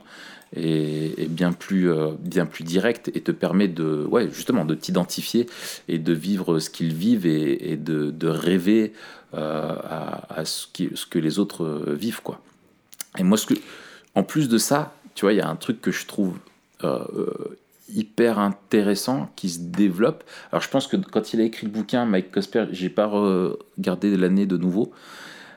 [0.56, 5.48] est, bien, plus, euh, bien plus direct et te permet de, ouais, justement de t'identifier
[5.88, 8.94] et de vivre ce qu'ils vivent et, de, rêver
[9.34, 9.76] euh,
[10.30, 12.22] à, ce, qui, ce, que les autres vivent.
[12.22, 12.40] Quoi.
[13.18, 13.40] Et moi,
[14.14, 16.38] en plus de ça, tu vois, il y a un truc que je trouve
[17.90, 20.24] hyper intéressant qui se développe.
[20.52, 24.16] Alors je pense que quand il a écrit le bouquin, Mike Cosper, j'ai pas regardé
[24.18, 24.92] l'année de nouveau,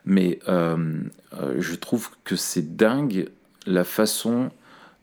[0.05, 1.03] mais euh,
[1.35, 3.29] euh, je trouve que c'est dingue
[3.67, 4.51] la façon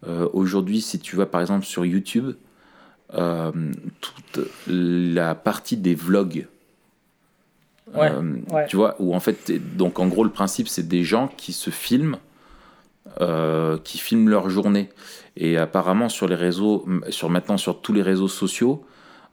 [0.07, 2.33] euh, aujourd'hui, si tu vas par exemple sur YouTube,
[4.01, 6.47] toute la partie des vlogs.
[8.67, 11.69] Tu vois, où en fait, donc en gros, le principe, c'est des gens qui se
[11.69, 12.17] filment,
[13.83, 14.89] qui filment leur journée.
[15.37, 18.85] Et apparemment, sur les réseaux, sur maintenant sur tous les réseaux sociaux,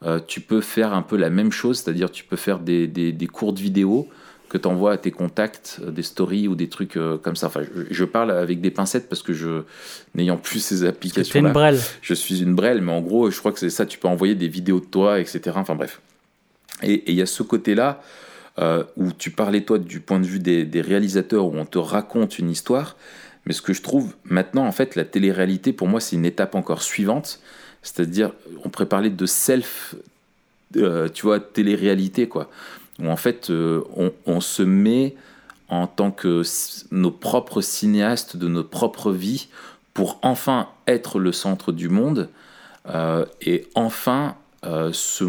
[0.04, 3.12] euh, tu peux faire un peu la même chose, c'est-à-dire tu peux faire des, des,
[3.12, 4.08] des courtes vidéos
[4.48, 7.46] que tu envoies à tes contacts, euh, des stories ou des trucs euh, comme ça.
[7.46, 9.62] Enfin, je, parle avec des pincettes parce que je,
[10.14, 11.40] n'ayant plus ces applications.
[11.40, 11.78] une brêle.
[12.02, 13.86] Je suis une brêle, mais en gros, je crois que c'est ça.
[13.86, 15.40] Tu peux envoyer des vidéos de toi, etc.
[15.54, 16.00] Enfin bref.
[16.82, 18.02] Et il y a ce côté-là
[18.58, 21.78] euh, où tu parlais toi du point de vue des, des, réalisateurs, où on te
[21.78, 22.96] raconte une histoire.
[23.46, 26.54] Mais ce que je trouve maintenant, en fait, la télé-réalité, pour moi, c'est une étape
[26.54, 27.40] encore suivante.
[27.82, 28.32] C'est-à-dire,
[28.64, 29.96] on pourrait parler de self,
[30.76, 32.50] euh, tu vois, télé-réalité, quoi.
[33.00, 33.82] Où en fait, euh,
[34.26, 35.16] on, se met
[35.68, 36.42] en tant que
[36.92, 39.48] nos propres cinéastes de notre propre vie
[39.94, 42.28] pour enfin être le centre du monde
[42.88, 44.36] euh, et enfin
[44.92, 45.24] se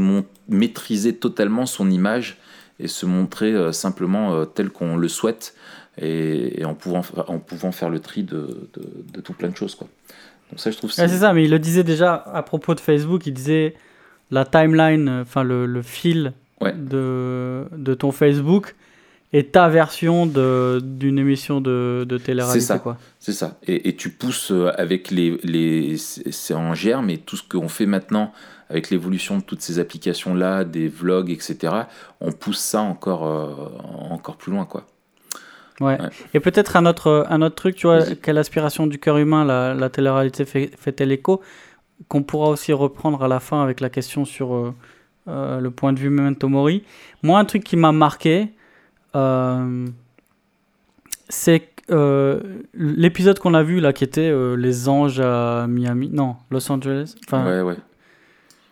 [0.48, 2.38] maîtriser totalement son image
[2.80, 5.56] et se montrer simplement tel qu'on le souhaite
[5.98, 9.58] et, et, en, pouvant, en pouvant faire le tri de, de, de tout plein de
[9.58, 9.76] choses.
[9.76, 9.88] Quoi.
[10.50, 11.04] Donc ça, je trouve c'est...
[11.04, 13.76] Ouais, c'est ça, mais il le disait déjà à propos de Facebook, il disait
[14.32, 16.74] la timeline, enfin le, le fil ouais.
[16.74, 18.76] de, de ton Facebook
[19.34, 22.60] et ta version d'une émission de, de télé-réalité.
[22.60, 22.98] C'est ça.
[23.20, 23.58] C'est ça.
[23.66, 25.40] Et, et, tu pousses euh, avec les.
[25.44, 28.32] les c'est en germe, et tout ce qu'on fait maintenant,
[28.70, 31.74] avec l'évolution de toutes ces applications-là, des vlogs, etc.,
[32.22, 33.56] on pousse ça encore, euh,
[34.12, 34.86] encore plus loin, quoi.
[35.84, 36.02] Ouais.
[36.02, 36.10] ouais.
[36.34, 39.74] Et peut-être un autre, un autre truc, tu vois, quelle aspiration du cœur humain la,
[39.74, 41.42] la télé-réalité fait-elle écho
[42.08, 44.74] Qu'on pourra aussi reprendre à la fin avec la question sur euh,
[45.30, 46.84] euh, le point de vue Memento Mori.
[47.22, 48.50] Moi, un truc qui m'a marqué,
[49.16, 49.88] euh,
[51.30, 52.42] c'est euh,
[52.74, 57.46] l'épisode qu'on a vu là qui était les anges à Miami non Los Angeles enfin
[57.46, 57.76] ouais ouais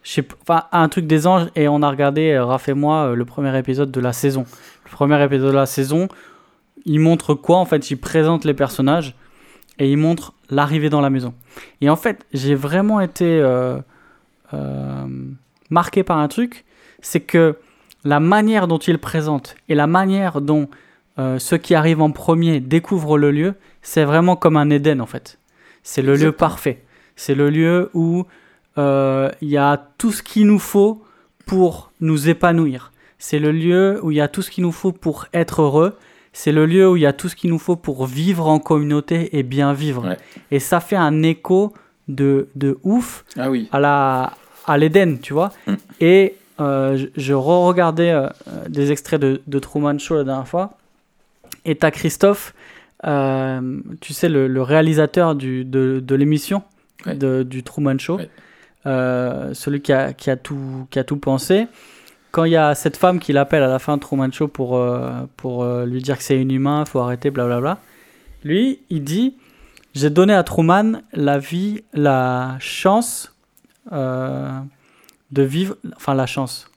[0.03, 0.25] je sais
[0.71, 3.99] un truc des anges et on a regardé Raph et moi le premier épisode de
[3.99, 4.45] la saison
[4.85, 6.07] le premier épisode de la saison
[6.85, 9.15] il montre quoi en fait il présente les personnages
[9.79, 11.33] et il montre l'arrivée dans la maison
[11.81, 13.79] et en fait j'ai vraiment été euh,
[14.53, 15.05] euh,
[15.69, 16.65] marqué par un truc
[17.01, 17.57] c'est que
[18.03, 20.69] la manière dont il présente et la manière dont
[21.19, 25.05] euh, ceux qui arrivent en premier découvrent le lieu, c'est vraiment comme un Éden en
[25.05, 25.37] fait.
[25.83, 26.83] C'est le lieu parfait.
[27.15, 28.25] C'est le lieu où
[28.77, 31.03] il y a tout ce qu'il nous faut
[31.45, 32.91] pour nous épanouir.
[33.21, 35.95] C'est le lieu où il y a tout ce qu'il nous faut pour être heureux.
[36.33, 38.59] C'est le lieu où il y a tout ce qu'il nous faut pour vivre en
[38.59, 40.07] communauté et bien vivre.
[40.07, 40.17] Ouais.
[40.49, 41.73] Et ça fait un écho
[42.07, 43.67] de, de ouf ah oui.
[43.71, 44.33] à la
[44.67, 45.51] à l'Éden, tu vois.
[45.67, 45.73] Mm.
[45.99, 48.29] Et euh, je, je re-regardais euh,
[48.69, 50.77] des extraits de, de, Truman Show la dernière fois.
[51.65, 52.53] Et t'as Christophe,
[53.05, 56.63] euh, tu sais, le, le réalisateur du, de, de l'émission
[57.05, 57.43] ouais.
[57.43, 58.29] du Truman Show, ouais.
[59.53, 61.67] Celui qui a, qui, a tout, qui a tout pensé.
[62.31, 64.77] Quand il y a cette femme qui l'appelle à la fin de Truman Show pour,
[64.77, 67.79] euh, pour lui dire que c'est inhumain, faut arrêter, blablabla,
[68.43, 69.35] lui, il dit
[69.93, 73.35] J'ai donné à Truman la vie, la chance
[73.91, 76.69] de vivre, enfin la chance.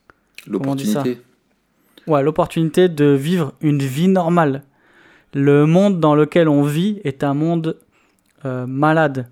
[0.47, 1.21] L'opportunité.
[2.07, 4.63] Ouais, l'opportunité de vivre une vie normale.
[5.33, 7.79] Le monde dans lequel on vit est un monde
[8.45, 9.29] euh, malade.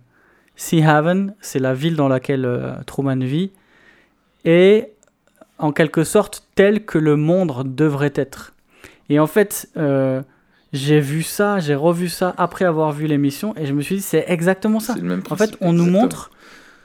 [0.56, 3.52] Sea Haven, c'est la ville dans laquelle euh, Truman vit,
[4.44, 4.91] et
[5.58, 8.52] en quelque sorte tel que le monde devrait être.
[9.08, 10.22] Et en fait, euh,
[10.72, 14.00] j'ai vu ça, j'ai revu ça après avoir vu l'émission, et je me suis dit
[14.02, 14.94] c'est exactement ça.
[14.96, 16.30] Le même en fait, on nous montre,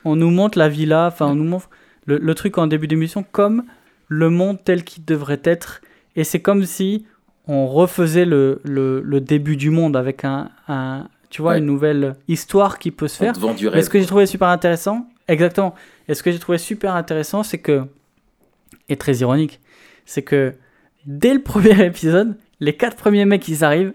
[0.06, 1.70] on nous montre la villa, enfin, on nous montre
[2.06, 3.64] le, le truc en début d'émission comme
[4.10, 5.82] le monde tel qu'il devrait être.
[6.16, 7.06] Et c'est comme si
[7.48, 11.60] on refaisait le, le, le, début du monde avec un, un tu vois, Ouais.
[11.60, 13.32] une nouvelle histoire qui peut se faire.
[13.32, 13.84] On te vend du Mais rêve.
[13.86, 15.76] ce que j'ai trouvé super intéressant, exactement.
[16.10, 17.84] Et ce que j'ai trouvé super intéressant, c'est que,
[18.90, 19.60] et très ironique,
[20.06, 20.54] c'est que
[21.06, 23.94] dès le premier épisode, les quatre premiers mecs, ils arrivent,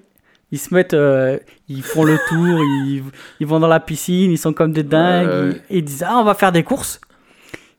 [0.51, 3.03] ils se mettent, euh, ils font le tour, ils,
[3.41, 5.61] ils vont dans la piscine, ils sont comme des dingues, ouais.
[5.71, 7.01] Ils, ils disent ah on va faire des courses.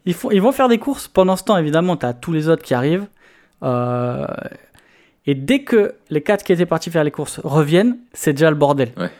[0.05, 1.07] Ils, font, ils vont faire des courses.
[1.07, 3.07] Pendant ce temps, évidemment, tu as tous les autres qui arrivent.
[3.63, 4.25] Euh,
[5.25, 8.57] et dès que les quatre qui étaient partis faire les courses reviennent, c'est déjà le
[8.57, 8.91] bordel.
[8.97, 9.11] Ouais.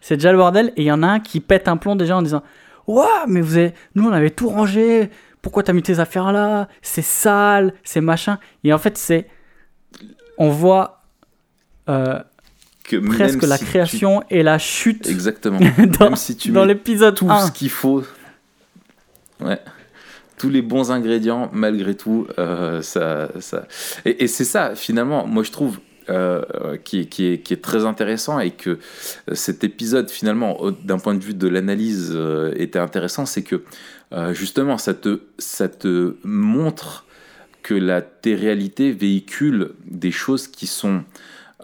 [0.00, 0.72] C'est déjà le bordel.
[0.76, 2.42] Et il y en a un qui pète un plomb déjà en disant
[2.86, 3.72] Ouah, mais vous avez...
[3.94, 5.08] nous on avait tout rangé.
[5.44, 6.68] Pourquoi t'as mis tes affaires là?
[6.80, 8.38] C'est sale, c'est machin.
[8.64, 9.28] Et en fait, c'est.
[10.38, 11.02] On voit
[11.90, 12.18] euh,
[12.82, 15.60] Que presque même la si création et la chute Exactement.
[15.98, 17.48] dans, même si tu dans l'épisode tout 1.
[17.48, 18.02] ce qu'il faut.
[19.38, 19.60] Ouais.
[20.38, 23.66] Tous les bons ingrédients, malgré tout, euh, ça, ça.
[24.06, 25.78] Et, et c'est ça, finalement, moi je trouve,
[26.08, 28.78] euh, qui, est, très intéressant et que
[29.32, 33.62] cet épisode, finalement, d'un point de vue de l'analyse, euh, était intéressant, c'est que
[34.12, 37.04] euh, justement, ça te, montre
[37.62, 41.02] que la réalité véhicule des choses qui sont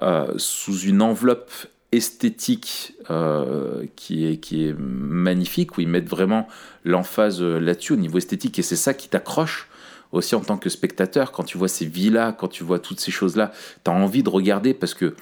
[0.02, 1.52] euh, sous une enveloppe
[1.92, 6.46] esthétique euh, qui, est, magnifique, où ils mettent vraiment
[6.84, 9.68] l'emphase euh, là-dessus au niveau esthétique, et c'est ça qui t'accroche
[10.12, 13.10] aussi en tant que spectateur, quand tu vois ces villas, quand tu vois toutes ces
[13.10, 13.52] choses-là,
[13.84, 15.14] tu as envie de regarder parce que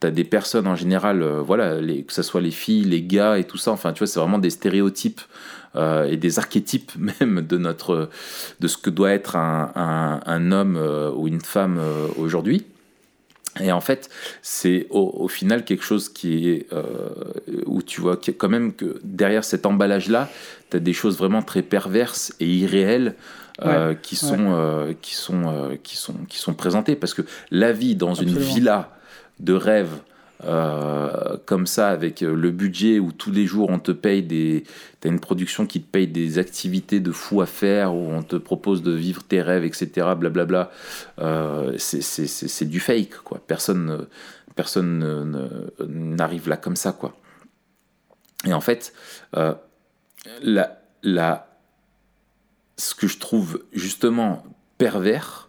[0.00, 3.44] T'as des personnes en général, euh, voilà, que ce soit les filles, les gars et
[3.44, 3.70] tout ça.
[3.70, 5.22] Enfin, tu vois, c'est vraiment des stéréotypes
[5.74, 8.10] euh, et des archétypes même de notre,
[8.60, 11.80] de ce que doit être un, homme euh, ou une femme
[12.18, 12.66] aujourd'hui.
[13.58, 14.10] Et en fait,
[14.42, 16.68] c'est au, final quelque chose qui est
[17.64, 20.28] où tu vois quand même que derrière cet emballage-là,
[20.70, 23.14] tu as des choses vraiment très perverses et irréelles
[23.64, 27.72] euh, qui sont euh, qui sont euh, qui sont qui sont présentées parce que la
[27.72, 28.90] vie dans une villa
[29.40, 29.90] de rêve
[31.46, 34.64] comme ça avec le budget où tous les jours on te paye des
[35.00, 38.36] t'as une production qui te paye des activités de fou à faire où on te
[38.36, 40.70] propose de vivre tes rêves etc blablabla
[41.78, 43.40] c'est du fake quoi.
[43.46, 44.08] Personne ne-
[44.54, 47.16] personne ne- ne- n'arrive là comme ça quoi.
[48.46, 48.92] Et en fait
[50.42, 51.45] la, la,
[52.76, 54.44] ce que je trouve justement
[54.78, 55.48] pervers,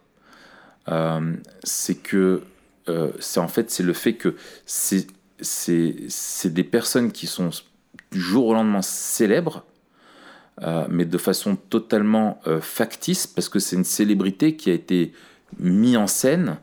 [0.90, 2.44] euh, c'est que
[2.88, 4.36] euh, c'est en fait c'est le fait que
[4.66, 5.08] c'est
[5.40, 7.50] c'est des personnes qui sont
[8.12, 9.64] du jour au lendemain célèbres,
[10.64, 15.14] euh, mais de façon totalement factice parce que c'est une célébrité qui a été
[15.60, 16.58] mise en scène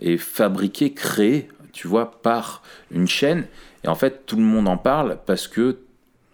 [0.00, 3.46] et fabriquée, créée, tu vois, par une chaîne.
[3.82, 5.78] Et en fait, tout le monde en parle parce que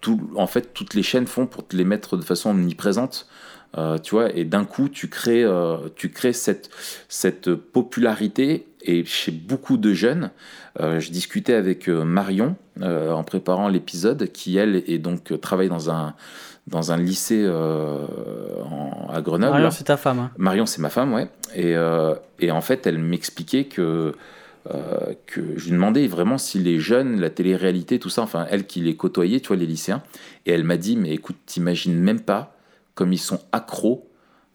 [0.00, 3.28] tout, en fait, toutes les chaînes font pour te les mettre de façon omniprésente.
[3.76, 6.70] Euh, tu vois, et d'un coup, tu crées, euh, tu crées cette,
[7.08, 8.66] cette popularité.
[8.82, 10.30] Et chez beaucoup de jeunes,
[10.80, 16.14] euh, je discutais avec Marion en préparant l'épisode, qui elle est donc travaille dans un
[16.68, 19.52] dans un lycée en- à Grenoble.
[19.52, 20.18] Marion, c'est ta femme.
[20.18, 20.30] hein.
[20.36, 21.28] Marion, c'est ma femme, ouais.
[21.56, 21.74] Et,
[22.40, 24.14] et en fait, elle m'expliquait que,
[24.72, 28.66] euh, que je lui demandais vraiment si les jeunes, la télé-réalité, tout ça, enfin, elle
[28.66, 30.02] qui les côtoyait, tu vois, les lycéens.
[30.46, 32.54] Et elle m'a dit, mais écoute, t'imagines même pas
[32.98, 34.10] comme ils sont accros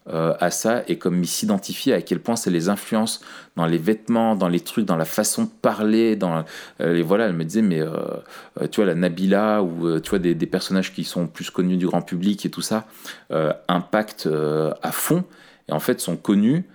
[0.09, 3.21] euh, à ça et comme ils s'identifient à quel point ça les influence
[3.55, 6.43] dans les vêtements, dans les trucs, dans la façon de parler, dans
[6.81, 7.95] euh, et voilà, elle me disait mais euh,
[8.59, 11.87] euh, tu vois la Nabila ou tu vois des, personnages qui sont plus connus du
[11.87, 12.85] grand public et tout ça
[13.69, 14.27] impactent
[14.81, 15.23] à fond
[15.69, 16.65] et en fait sont connus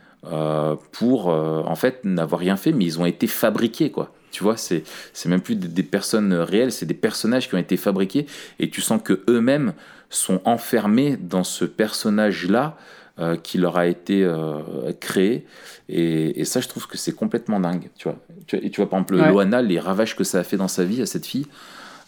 [0.92, 4.10] pour en fait n'avoir rien fait mais ils ont été fabriqués quoi.
[4.30, 4.84] Tu vois, c'est
[5.26, 8.26] même plus des, des personnes réelles, c'est des personnages qui ont été fabriqués
[8.58, 9.72] et tu sens que eux-mêmes
[10.10, 12.76] sont enfermés dans ce personnage-là
[13.18, 15.44] euh, qui leur a été euh, créé.
[15.88, 17.90] Et, et ça, je trouve que c'est complètement dingue.
[17.96, 18.18] Tu vois,
[18.52, 19.28] et tu vois, par exemple, Ouais.
[19.28, 21.46] Loana, les ravages que ça a fait dans sa vie à cette fille,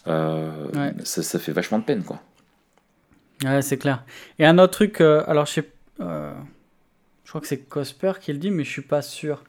[0.07, 0.93] euh, Ouais.
[1.03, 2.21] ça, ça fait vachement de peine, quoi.
[3.43, 4.03] Ouais, c'est clair.
[4.39, 8.51] Et un autre truc, alors je sais, je crois que c'est Cosper qui le dit,
[8.51, 9.43] mais je suis pas sûr.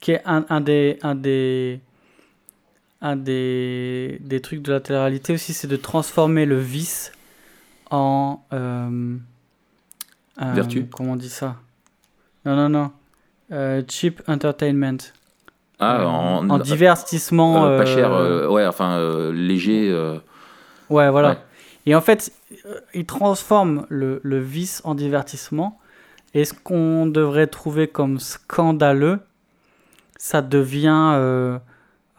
[0.00, 1.80] Qui est un, un des, un des,
[3.02, 7.12] un des, des trucs de la télé-réalité aussi, c'est de transformer le vice
[7.90, 9.16] en euh,
[10.42, 10.86] euh, Vertu.
[10.86, 11.56] Comment on dit ça?
[12.44, 12.90] Non, non, non.
[13.52, 14.96] Euh, cheap entertainment.
[15.78, 17.62] Ah, Euh, en, en divertissement.
[17.76, 18.10] pas cher,
[18.50, 19.92] ouais, enfin, léger.
[20.88, 21.30] Ouais, voilà.
[21.30, 21.38] Ouais.
[21.86, 22.32] Et en fait,
[22.94, 25.78] il transforme le, le vice en divertissement.
[26.34, 29.18] Et ce qu'on devrait trouver comme scandaleux,
[30.16, 31.58] ça devient, euh,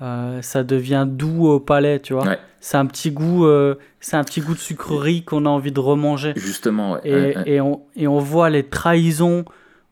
[0.01, 2.25] euh, ça devient doux au palais, tu vois.
[2.25, 2.39] Ouais.
[2.59, 5.79] C'est un petit goût, euh, c'est un petit goût de sucrerie qu'on a envie de
[5.79, 6.33] remanger.
[6.35, 6.99] justement, ouais.
[7.03, 7.43] Et, ouais, ouais.
[7.45, 9.45] et on, et on voit les trahisons,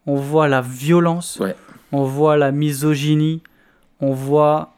[0.05, 1.39] on voit la violence,
[1.91, 3.41] on voit la misogynie,
[4.01, 4.73] on voit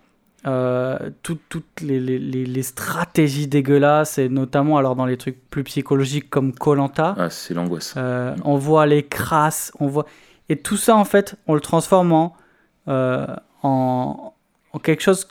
[0.48, 5.38] euh, tout- toutes les, les- les- les stratégies dégueulasses, et notamment alors dans les trucs
[5.52, 7.14] plus psychologiques comme Colanta.
[7.18, 7.94] Ah, c'est l'angoisse.
[8.44, 10.06] on voit les crasses, on voit
[10.50, 12.36] et tout ça en fait, on le transforme en
[13.64, 14.34] en,
[14.74, 15.28] en quelque chose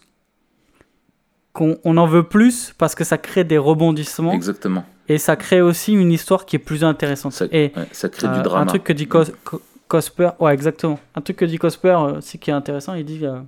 [1.53, 4.85] qu'on on en veut plus parce que ça crée des rebondissements Exactement.
[5.09, 7.33] et ça crée aussi une histoire qui est plus intéressante.
[7.33, 8.63] Ça, et ouais, ça crée euh, du drama.
[8.63, 11.01] un truc que dit Cos- Co- Cosper, ouais exactement.
[11.17, 13.41] Un truc que dit Cosper euh, aussi qui est intéressant, il dit euh,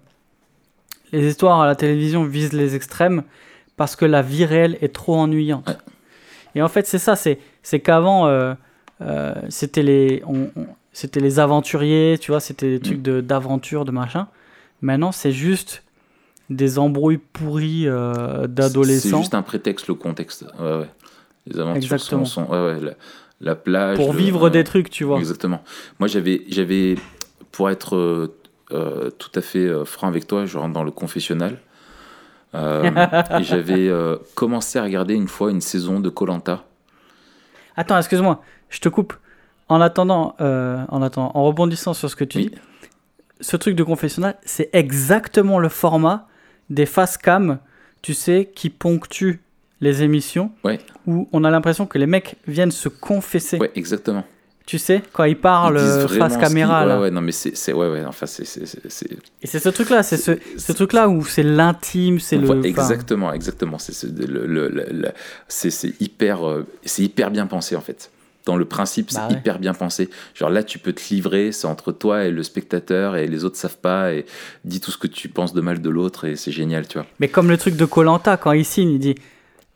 [1.12, 3.22] les histoires à la télévision visent les extrêmes
[3.76, 5.68] parce que la vie réelle est trop ennuyante.
[5.68, 5.76] Ouais.
[6.57, 8.55] Et en fait c'est ça, c'est c'est qu'avant euh,
[9.00, 13.85] euh, c'était les on- on- c'était les aventuriers, tu vois, c'était des trucs de d'aventure,
[13.85, 14.26] de machin.
[14.82, 15.82] Maintenant c'est juste
[16.50, 20.44] des embrouilles pourries euh, C'est d'adolescents juste un prétexte, le contexte.
[20.60, 20.90] Ouais, ouais.
[21.46, 22.24] Les aventures Exactement.
[22.24, 22.92] sont, sont- ouais, la,
[23.40, 23.96] la plage.
[23.96, 25.18] pour le- vivre des trucs, tu vois.
[25.18, 25.62] Exactement.
[25.98, 26.96] Moi, j'avais, j'avais,
[27.52, 28.36] pour être euh,
[28.72, 31.58] euh, tout à fait franc avec toi, je rentre dans le confessionnal.
[33.40, 33.90] J'avais
[34.34, 36.64] commencé à regarder une fois une saison de Colanta.
[37.76, 39.14] Attends, excuse-moi, je te coupe.
[39.70, 42.50] En attendant, euh, en attendant, en rebondissant sur ce que tu Oui.
[42.50, 42.58] dis,
[43.42, 46.26] ce truc de confessionnal, c'est exactement le format
[46.70, 47.58] des face cam,
[48.00, 49.40] tu sais, qui ponctuent
[49.82, 50.78] les émissions, Ouais.
[51.06, 53.58] où on a l'impression que les mecs viennent se confesser.
[53.58, 54.24] Ouais, exactement.
[54.64, 56.86] tu sais, quand ils parlent Ils euh, face ce caméra.
[56.86, 57.00] là.
[57.00, 58.44] Ouais, non, mais c'est, ouais, ouais, enfin, c'est,
[59.42, 62.48] Et c'est ce truc-là, c'est ce, ce truc-là où c'est l'intime, c'est le.
[62.48, 63.78] Enfin, exactement, exactement.
[63.78, 65.12] C'est, le- le- le-
[66.00, 68.10] hyper, euh, c'est hyper bien pensé en fait.
[68.44, 69.34] Dans le principe, c'est Bah ouais.
[69.36, 70.10] hyper bien pensé.
[70.34, 73.56] Genre là, tu peux te livrer, c'est entre toi et le spectateur, et les autres
[73.56, 74.26] savent pas, et
[74.64, 77.06] dis tout ce que tu penses de mal de l'autre, et c'est génial, tu vois.
[77.20, 79.14] Mais comme le truc de Colanta, quand il signe, il dit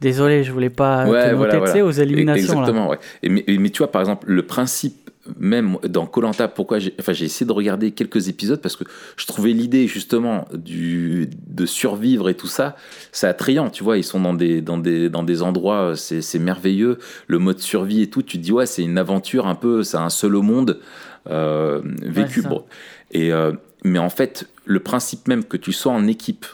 [0.00, 1.84] Désolé, je voulais pas Ouais, te voilà, voilà.
[1.86, 2.60] aux éliminations.
[2.60, 2.66] là.
[2.68, 2.98] Exactement, ouais.
[3.22, 6.95] Et mais, et- mais tu vois, par exemple, le principe même dans Colanta, pourquoi j'ai,
[7.01, 8.85] enfin, essayé de regarder quelques épisodes parce que
[9.16, 12.77] je trouvais l'idée justement du de survivre et tout ça,
[13.12, 13.70] c'est attrayant.
[13.70, 16.99] Tu vois, ils sont dans des dans des dans des endroits, c'est, merveilleux.
[17.27, 19.97] Le mode survie et tout, tu te dis ouais, c'est une aventure un peu, c'est
[19.97, 20.81] un seul au monde
[21.29, 22.43] euh, vécu.
[22.43, 22.64] Bon.
[23.12, 23.53] Et euh,
[23.85, 26.47] mais en fait, le principe même que tu sois en équipe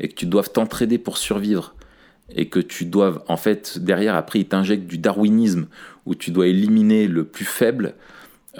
[0.00, 1.74] et que tu doives t'entraider pour survivre
[2.34, 5.66] et que tu dois, en fait, derrière, après, ils t'injectent du darwinisme
[6.06, 7.94] où tu dois éliminer le plus faible.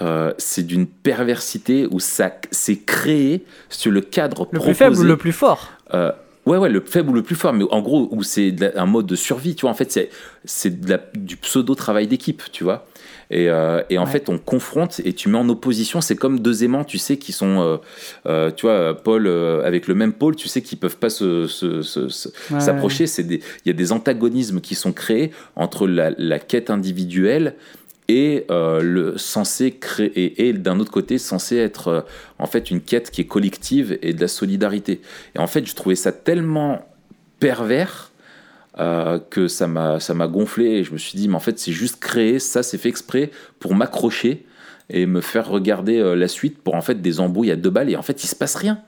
[0.01, 4.65] Euh, c'est d'une perversité où ça c'est créé sur le cadre Le proposé.
[4.65, 6.11] plus faible ou le plus fort Euh,
[6.45, 9.05] ouais, ouais, le faible ou le plus fort, mais en gros, où c'est un mode
[9.05, 9.71] de survie, tu vois.
[9.71, 10.09] En fait, c'est,
[11.15, 12.85] du pseudo-travail d'équipe, tu vois.
[13.29, 14.11] Et, euh, et en Ouais.
[14.11, 15.99] fait, on confronte et tu mets en opposition.
[15.99, 17.77] C'est comme deux aimants, tu sais, qui sont, euh,
[18.25, 21.45] euh, tu vois, Paul euh, avec le même pôle, tu sais, qui peuvent pas se,
[21.47, 23.03] se- se- Ouais, s'approcher.
[23.19, 27.55] Il y a des antagonismes qui sont créés entre la, la quête individuelle
[28.07, 32.01] et euh, le censé créer et, d'un autre côté censé être euh,
[32.39, 35.01] en fait une quête qui est collective et de la solidarité.
[35.35, 36.87] Et en fait, je trouvais ça tellement
[37.39, 38.11] pervers
[38.79, 41.57] euh, que ça m'a ça m'a gonflé et je me suis dit mais en fait
[41.57, 44.45] c'est juste créé ça c'est fait exprès pour m'accrocher
[44.89, 47.95] et me faire regarder la suite pour en fait des embrouilles à deux balles et
[47.95, 48.79] en fait il se passe rien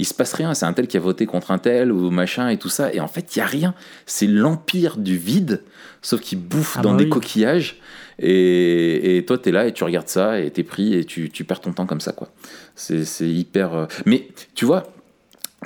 [0.00, 2.48] il se passe rien c'est un tel qui a voté contre un tel ou machin
[2.48, 3.74] et tout ça et en fait il y a rien.
[4.06, 5.62] C'est l'empire du vide
[6.02, 7.10] sauf qu'il bouffe Ah dans bah des oui.
[7.10, 7.78] coquillages
[8.18, 11.44] et, et toi t'es là et tu regardes ça et t'es pris et tu, tu
[11.44, 12.28] perds ton temps comme ça quoi.
[12.74, 14.84] C'est c'est hyper euh, mais tu vois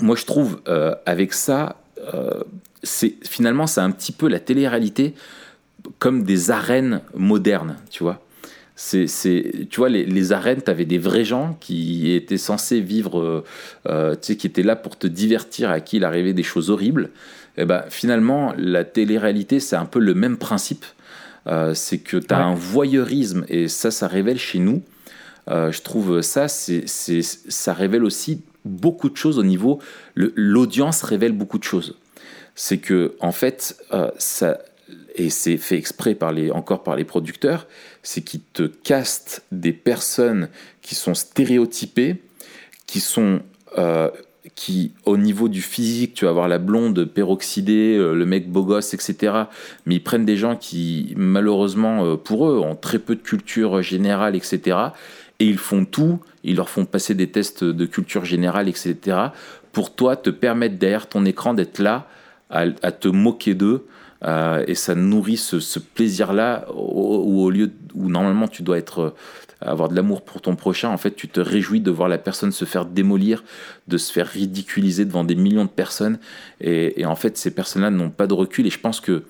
[0.01, 1.77] moi je trouve euh, avec ça
[2.13, 2.43] euh,
[2.83, 5.15] c'est finalement c'est un petit peu la télé-réalité
[6.01, 8.24] comme des arènes modernes tu vois
[8.77, 12.81] c'est, c'est, tu vois, les, les arènes, tu avais des vrais gens qui étaient censés
[12.81, 13.45] vivre, euh,
[13.89, 16.71] euh, tu sais, qui étaient là pour te divertir, à qui il arrivait des choses
[16.71, 17.11] horribles.
[17.57, 20.85] Et ben, finalement, la télé-réalité, c'est un peu le même principe.
[21.47, 22.45] Euh, c'est que tu as Ouais.
[22.45, 24.83] un voyeurisme, et ça, ça révèle chez nous.
[25.51, 29.79] Euh, je trouve ça, c'est, c'est, ça révèle aussi beaucoup de choses au niveau.
[30.15, 31.97] le- l'audience révèle beaucoup de choses.
[32.57, 33.77] C'est que, en fait,
[34.19, 34.59] ça,
[35.15, 37.67] et c'est fait exprès par les, encore par les producteurs,
[38.03, 40.49] c'est qu'ils te castent des personnes
[40.83, 42.23] qui sont stéréotypées,
[42.87, 43.41] qui sont.
[43.79, 44.11] euh,
[44.55, 48.63] qui, au niveau du physique, tu vas avoir la blonde peroxydée, euh, le mec beau
[48.63, 49.33] gosse, etc.
[49.87, 53.83] Mais ils prennent des gens qui, malheureusement, euh, pour eux, ont très peu de culture
[53.83, 54.79] générale, etc.
[55.41, 58.97] Et ils font tout, ils leur font passer des tests de culture générale, etc.
[59.73, 62.07] Pour toi, te permettre derrière ton écran d'être là,
[62.51, 63.87] à, à te moquer d'eux.
[64.25, 69.11] Euh, et ça nourrit ce, plaisir-là, où, au lieu où normalement tu dois être euh,
[69.61, 72.53] avoir de l'amour pour ton prochain, en fait, tu te réjouis de voir la personne
[72.53, 73.45] se faire démolir,
[73.89, 76.19] de se faire ridiculiser devant des millions de personnes.
[76.61, 78.67] Et, en fait, ces personnes-là n'ont pas de recul.
[78.67, 79.25] Et je pense que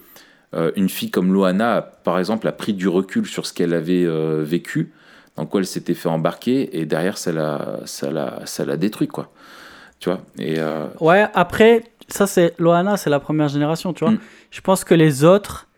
[0.55, 4.07] euh, une fille comme Loana, par exemple, a pris du recul sur ce qu'elle avait
[4.43, 4.93] vécu,
[5.37, 9.09] dans quoi elle s'était fait embarquer, et derrière, ça l'a, ça l'a, ça l'a détruit,
[9.09, 9.33] quoi.
[10.01, 10.57] Tu vois Et
[11.01, 14.13] Ouais, après, ça c'est Loana, c'est la première génération, tu vois.
[14.15, 14.19] Mm.
[14.51, 15.69] Je pense que les autres,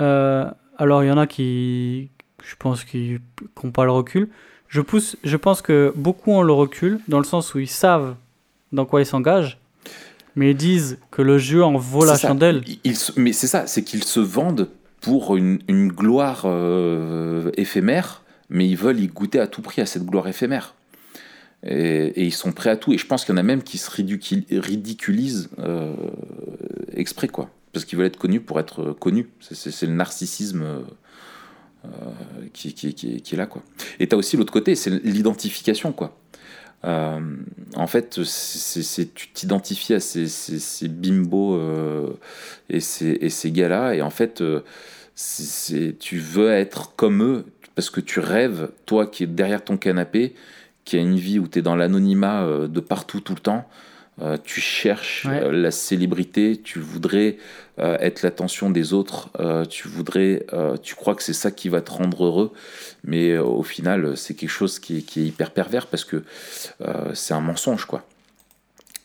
[0.00, 0.44] euh,
[0.78, 2.10] alors il y en a qui,
[2.44, 3.18] je pense, qui
[3.62, 4.28] n'ont pas le recul.
[4.68, 8.14] Je, pousse, je pense que beaucoup ont le recul, dans le sens où ils savent
[8.72, 9.58] dans quoi ils s'engagent,
[10.34, 12.28] mais ils disent que le jeu en vaut la ça.
[12.28, 12.62] chandelle.
[12.84, 14.68] Ils- mais c'est ça, c'est qu'ils se vendent
[15.02, 19.86] pour une, une gloire euh, éphémère, mais ils veulent y goûter à tout prix à
[19.86, 20.74] cette gloire éphémère.
[21.64, 22.92] Et, ils sont prêts à tout.
[22.92, 25.94] Et je pense qu'il y en a même qui se ridicul- ridiculisent euh,
[26.94, 27.50] exprès, quoi.
[27.72, 29.28] Parce qu'ils veulent être connus pour être connus.
[29.40, 30.80] C'est- le narcissisme euh,
[31.84, 31.88] euh,
[32.52, 33.62] qui, est là, quoi.
[33.98, 36.18] Et tu as aussi l'autre côté, c'est l'identification, quoi.
[36.84, 37.20] Euh,
[37.76, 38.20] en fait,
[39.14, 42.12] tu t'identifies à ces, bimbos euh,
[42.68, 44.62] et ces, gars-là, et en fait, euh,
[46.00, 47.44] tu veux être comme eux
[47.74, 50.34] parce que tu rêves, toi qui es derrière ton canapé,
[50.84, 53.68] qui a une vie où tu es dans l'anonymat euh, de partout, tout le temps.
[54.20, 55.42] euh, tu cherches Ouais.
[55.42, 57.38] euh, la célébrité, tu voudrais
[57.78, 59.30] être l'attention des autres,
[59.68, 60.44] tu voudrais,
[60.82, 62.52] tu crois que c'est ça qui va te rendre heureux,
[63.02, 66.22] mais au final, c'est quelque chose qui est, qui est hyper pervers parce que
[67.14, 68.06] c'est un mensonge, quoi.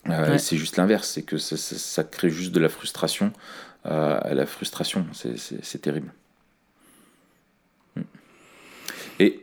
[0.06, 0.38] Ouais.
[0.38, 3.32] C'est juste l'inverse, c'est que ça, ça- ça crée juste de la frustration.
[3.86, 6.12] à la frustration, c'est terrible.
[7.96, 8.02] Mm.
[9.22, 9.40] Et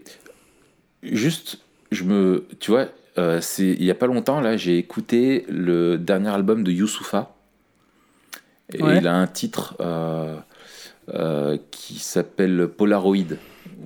[1.03, 1.59] juste,
[1.95, 2.87] je me, tu vois,
[3.19, 7.31] euh, c'est il y a pas longtemps là, j'ai écouté le dernier album de Youssoufa.
[8.73, 8.99] Et Ouais.
[8.99, 10.37] il a un titre euh,
[11.13, 13.37] euh, qui s'appelle Polaroid,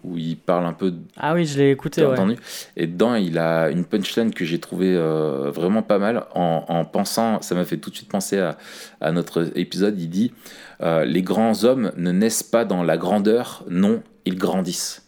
[0.04, 2.02] où il parle un peu Ah oui, je l'ai écouté.
[2.02, 2.12] Ouais.
[2.12, 2.36] entendu
[2.76, 6.84] Et dedans, il a une punchline que j'ai trouvé euh, vraiment pas mal en, en
[6.84, 8.56] pensant, ça m'a fait tout de suite penser à,
[9.00, 10.00] à notre épisode.
[10.00, 10.32] Il dit
[10.80, 15.02] Les grands hommes ne naissent pas dans la grandeur, non, ils grandissent.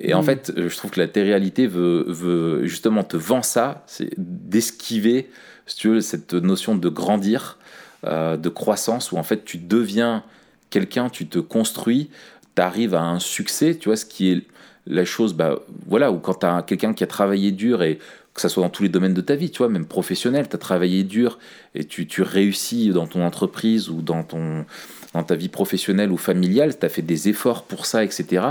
[0.00, 0.24] Et en Mm.
[0.24, 5.28] fait, euh, je trouve que la télé-réalité veut, veut justement te vend ça, c'est d'esquiver,
[5.66, 7.58] si tu veux, cette notion de grandir,
[8.04, 10.22] euh, de croissance, où en fait tu deviens
[10.70, 12.10] quelqu'un, tu te construis,
[12.54, 14.42] tu arrives à un succès, tu vois, ce qui est
[14.86, 17.98] la chose, bah, voilà, ou quand tu as quelqu'un qui a travaillé dur et
[18.34, 20.54] que ça soit dans tous les domaines de ta vie, tu vois, même professionnel, tu
[20.54, 21.38] as travaillé dur
[21.74, 24.66] et tu, tu réussis dans ton entreprise ou dans, ton,
[25.16, 28.48] dans ta vie professionnelle ou familiale, tu as fait des efforts pour ça, etc.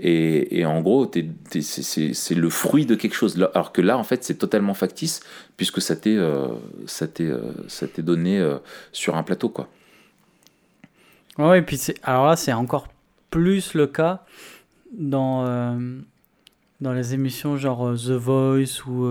[0.00, 1.10] Et, en gros,
[1.60, 3.40] c'est- le fruit de quelque chose.
[3.54, 5.20] Alors que là, en fait, c'est totalement factice
[5.56, 6.48] puisque ça t'est euh,
[7.20, 8.58] euh, t'est donné euh,
[8.92, 9.68] sur un plateau, quoi.
[11.38, 12.88] Ouais, et puis alors là, c'est encore
[13.30, 14.24] plus le cas
[14.92, 16.00] dans euh,
[16.80, 19.06] dans les émissions genre The Voice ou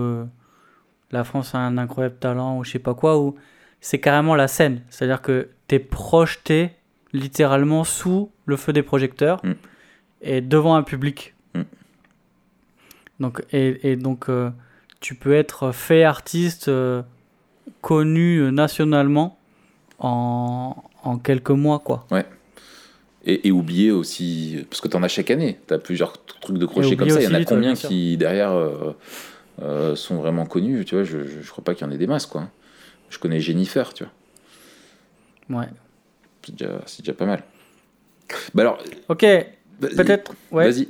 [1.10, 3.36] La France a un incroyable talent ou je sais pas quoi où
[3.80, 6.72] c'est carrément la scène, c'est-à-dire que t'es projeté
[7.12, 9.52] littéralement sous le feu des projecteurs Mm.
[10.22, 11.34] et devant un public.
[11.54, 11.62] Mm.
[13.20, 14.50] Donc et, et donc euh,
[15.00, 17.02] tu peux être fait artiste euh,
[17.80, 19.38] connu euh, nationalement
[19.98, 22.06] en, en quelques mois quoi.
[23.24, 26.56] Et, et oublier aussi, parce que tu en as chaque année, tu as plusieurs trucs
[26.56, 27.20] de crochet comme ça.
[27.20, 31.42] Il y en a combien qui, derrière, euh, sont vraiment connus Tu vois, je, je,
[31.42, 32.48] je crois pas qu'il y en ait des masses, quoi.
[33.10, 34.04] Je connais Jennifer, tu
[35.48, 35.60] vois.
[35.60, 35.66] Ouais.
[36.44, 36.56] C'est
[37.02, 37.42] déjà, pas mal.
[38.54, 38.78] Bah alors,
[39.08, 39.20] Ok,
[39.80, 40.32] peut-être.
[40.50, 40.70] Ouais.
[40.70, 40.88] Vas-y.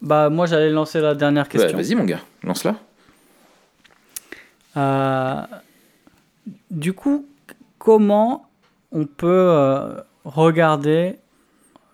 [0.00, 1.76] Bah moi j'allais lancer la dernière Ouais, question.
[1.76, 2.76] vas-y, mon gars, lance-la.
[4.76, 5.42] Euh,
[6.70, 7.26] du coup,
[7.78, 8.48] comment
[8.90, 9.94] on peut euh,
[10.24, 11.18] regarder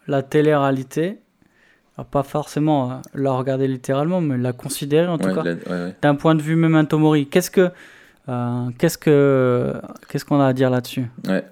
[0.06, 1.18] la télé-réalité?
[1.96, 5.42] Alors, Pas forcément euh, la regarder littéralement, mais la considérer en tout cas.
[5.42, 5.96] la- ouais, ouais.
[6.00, 7.70] D'un point de vue Memento Mori, qu'est-ce que
[8.28, 9.72] euh, qu'est-ce que
[10.08, 11.06] qu'est-ce qu'on a à dire là-dessus?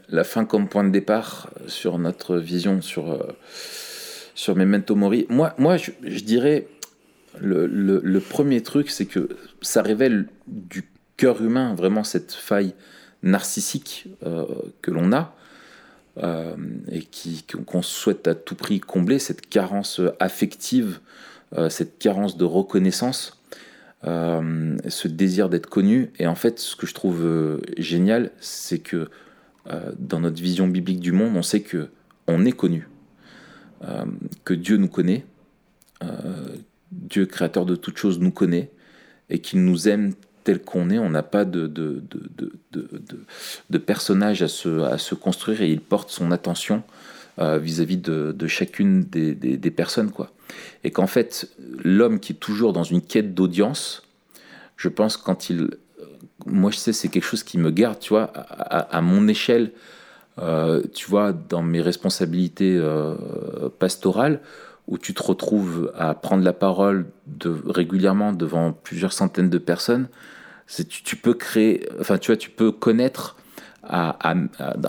[0.08, 3.36] La fin comme point de départ sur notre vision sur, euh,
[4.34, 5.26] sur Memento Mori.
[5.30, 5.90] Moi, moi je,
[6.22, 6.68] dirais,
[7.40, 9.28] le, premier truc, c'est que
[9.62, 12.74] ça révèle du cœur humain, vraiment cette faille
[13.22, 14.44] narcissique euh,
[14.82, 15.34] que l'on a.
[16.92, 21.00] et qui qu'on souhaite à tout prix combler cette carence affective,
[21.68, 23.38] cette carence de reconnaissance,
[24.04, 26.10] euh, ce désir d'être connu.
[26.18, 29.08] Et en fait, ce que je trouve euh, génial, c'est que
[29.68, 31.88] euh, dans notre vision biblique du monde, on sait que
[32.28, 32.88] on est connu,
[34.42, 35.24] que Dieu nous connaît,
[36.90, 38.72] Dieu créateur de toutes choses nous connaît,
[39.30, 40.98] et qu'il nous aime tel qu'on est.
[40.98, 41.70] On n'a pas de,
[43.86, 46.82] personnage à se, construire, et il porte son attention
[47.38, 50.10] vis-à-vis de, chacune des, des personnes.
[50.10, 50.32] quoi.
[50.84, 51.50] Et qu'en fait,
[51.82, 54.02] l'homme qui est toujours dans une quête d'audience,
[54.76, 55.70] je pense quand il...
[56.44, 59.72] Moi, je sais, c'est quelque chose qui me garde, tu vois, à, mon échelle,
[60.38, 63.16] euh, tu vois, dans mes responsabilités euh,
[63.78, 64.40] pastorales,
[64.86, 67.06] où tu te retrouves à prendre la parole
[67.66, 70.08] régulièrement devant plusieurs centaines de personnes,
[70.88, 73.36] tu, peux créer, enfin, tu vois, tu peux connaître
[73.82, 74.34] à,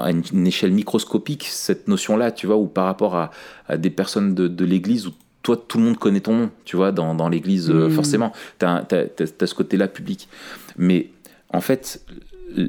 [0.05, 4.66] une, échelle microscopique cette notion-là, tu vois, ou par rapport à, des personnes de, de
[4.66, 5.14] l'Église où
[5.48, 7.91] toi, tout le monde connaît ton nom, tu vois, dans, dans l'Église, euh, Mm.
[7.91, 8.84] forcément, tu as,
[9.45, 10.28] ce côté-là public.
[10.78, 11.12] Mais
[11.54, 12.06] en fait,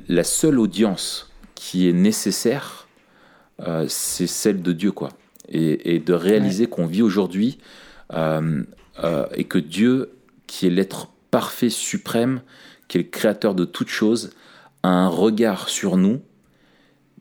[0.07, 2.87] la seule audience qui est nécessaire,
[3.67, 5.09] euh, c'est celle de Dieu, quoi.
[5.49, 7.59] Et, et de réaliser qu'on vit aujourd'hui
[8.13, 8.63] euh,
[9.03, 10.13] euh, et que Dieu,
[10.47, 12.43] qui est l'être parfait suprême,
[12.87, 14.31] qui est le créateur de toutes choses,
[14.85, 16.21] a un regard sur nous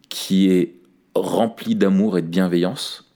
[0.10, 0.76] qui est
[1.16, 3.07] rempli d'amour et de bienveillance.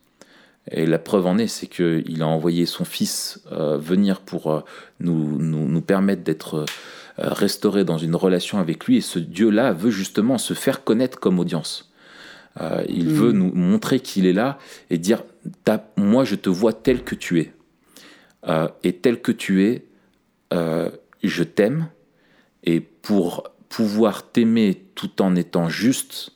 [0.69, 4.61] Et la preuve en est, c'est qu'il a envoyé son Fils euh, venir pour euh,
[4.99, 6.65] nous, nous, nous permettre d'être euh,
[7.17, 8.97] restaurés dans une relation avec lui.
[8.97, 11.91] Et ce Dieu-là veut justement se faire connaître comme audience.
[12.59, 13.13] Euh, il Mm.
[13.13, 14.59] veut nous montrer qu'il est là
[14.89, 15.23] et dire
[15.97, 17.53] Moi, je te vois tel que tu es.
[18.83, 19.85] Et tel que tu es,
[20.51, 21.87] je t'aime.
[22.63, 26.31] Et pour pouvoir t'aimer tout en étant juste,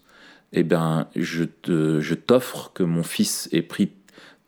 [0.54, 3.92] eh ben, je te- je t'offre que mon fils ait pris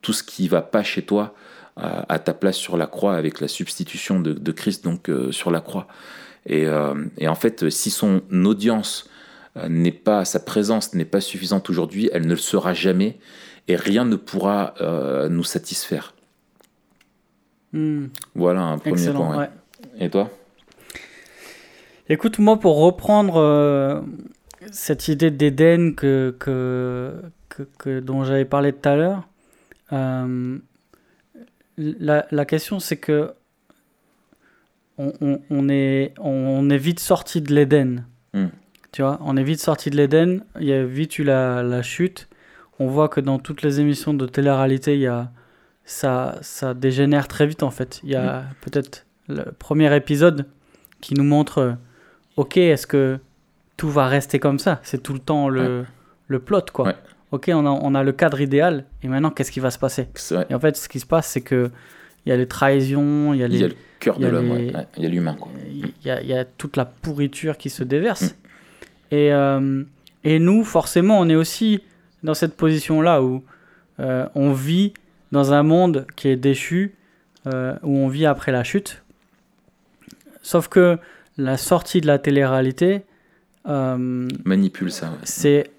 [0.02, 1.34] tout ce qui va pas chez toi
[1.76, 5.32] à, à ta place sur la croix avec la substitution de, de Christ donc euh,
[5.32, 5.88] sur la croix.
[6.46, 9.10] Et, euh, et en fait, si son audience
[9.58, 13.18] euh, n'est pas, sa présence n'est pas suffisante aujourd'hui, elle ne le sera jamais
[13.68, 14.74] et rien ne pourra
[15.30, 16.14] nous satisfaire.
[17.74, 18.06] Hmm.
[18.34, 19.18] Voilà un premier Excellent.
[19.28, 19.38] point.
[19.38, 19.50] ouais.
[20.00, 20.06] ouais.
[20.06, 20.30] Et toi?
[22.08, 24.04] Écoute, moi, pour reprendre
[24.72, 27.14] cette idée d'Éden que, que,
[27.50, 29.28] que- que- dont j'avais parlé tout à l'heure,
[29.94, 30.58] euh,
[31.78, 33.34] la, la question c'est que
[34.98, 38.06] on, on- on est, on est vite sorti de l'Éden.
[38.34, 38.48] Hmm.
[38.92, 41.82] Tu vois, on est vite sorti de l'Éden, il y a vite eu la, la
[41.84, 42.28] chute.
[42.80, 45.32] On voit que dans toutes les émissions de télé-réalité, il y a,
[45.86, 48.00] ça, ça dégénère très vite en fait.
[48.04, 50.46] Il y a peut-être le premier épisode
[51.02, 51.76] qui nous montre
[52.38, 53.20] ok, est-ce que
[53.78, 54.80] tout va rester comme ça?
[54.84, 55.86] C'est tout le temps le,
[56.28, 56.88] le plot, quoi.
[56.88, 56.96] Ouais.
[57.32, 60.08] Ok, on a, on a le cadre idéal, et maintenant, qu'est-ce qui va se passer.
[60.50, 61.70] Et en fait, ce qui se passe, c'est que
[62.26, 64.28] il y a les trahisons, il y a, Il y a les, le cœur de
[64.28, 64.86] l'homme, les- ouais.
[64.98, 65.36] Il y a l'humain.
[65.70, 67.88] il y, a, il y a toute la pourriture qui se Mm.
[67.88, 68.36] déverse.
[69.12, 69.84] Et, euh,
[70.24, 71.82] et nous, forcément, on est aussi
[72.24, 73.44] dans cette position-là où
[74.00, 74.94] euh, on vit
[75.32, 76.96] dans un monde qui est déchu,
[77.48, 79.04] euh, où on vit après la chute.
[80.42, 80.98] Sauf que
[81.38, 83.04] la sortie de la télé-réalité,
[83.66, 85.08] Manipule ça.
[85.08, 85.18] ouais.
[85.24, 85.72] c'est.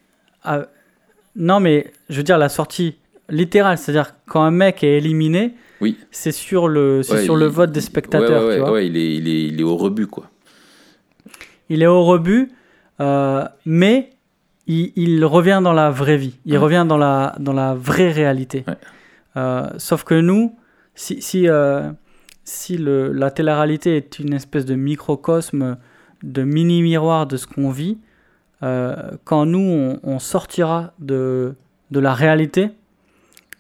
[1.38, 2.96] Non, mais je veux dire la sortie
[3.30, 5.96] littérale, c'est-à-dire quand un mec est éliminé, Oui.
[6.10, 8.42] c'est sur le, Ouais, sur le vote des spectateurs.
[8.42, 8.82] Ouais, ouais, tu vois.
[8.82, 10.30] il, est, il, est, il est au rebut, quoi.
[11.70, 12.50] Il est au rebut,
[13.00, 14.10] euh, mais
[14.66, 16.38] il, il revient dans la vraie vie.
[16.46, 18.64] Il revient dans la, dans la vraie réalité.
[19.36, 20.56] Euh, sauf que nous,
[20.94, 21.90] si, si, euh,
[22.44, 25.76] si le, la télé-réalité est une espèce de microcosme,
[26.22, 27.98] de mini-miroir de ce qu'on vit,
[28.62, 31.54] euh, quand nous, on, on sortira de,
[31.90, 32.70] de la réalité,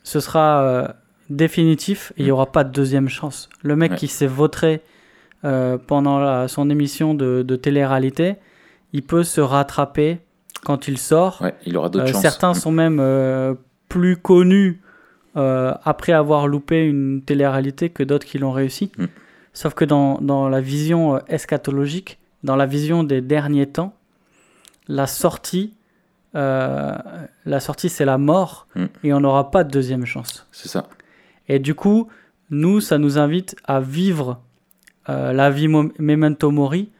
[0.02, 0.88] ce sera euh,
[1.30, 3.48] définitif et il n'y aura pas de deuxième chance.
[3.62, 3.96] Le mec Ouais.
[3.96, 4.80] qui s'est vautré
[5.44, 8.36] euh, pendant la- son émission de, de télé-réalité,
[8.92, 10.18] il peut se rattraper
[10.64, 11.40] quand il sort.
[11.42, 12.20] Ouais, il aura d'autres chances.
[12.22, 13.00] certains sont même
[13.88, 14.80] plus connus
[15.34, 18.90] après avoir loupé une télé-réalité que d'autres qui l'ont réussi.
[18.98, 19.04] Mm.
[19.52, 23.94] Sauf que dans, dans la vision eschatologique, dans la vision des derniers temps,
[24.88, 25.74] la sortie,
[26.34, 26.94] euh,
[27.46, 28.84] la sortie c'est la mort Mm.
[29.04, 30.46] et on n'aura pas de deuxième chance.
[30.52, 30.86] C'est ça.
[31.48, 32.08] Et du coup,
[32.50, 34.40] nous, ça nous invite à vivre
[35.08, 36.90] euh, la vie mo- memento mori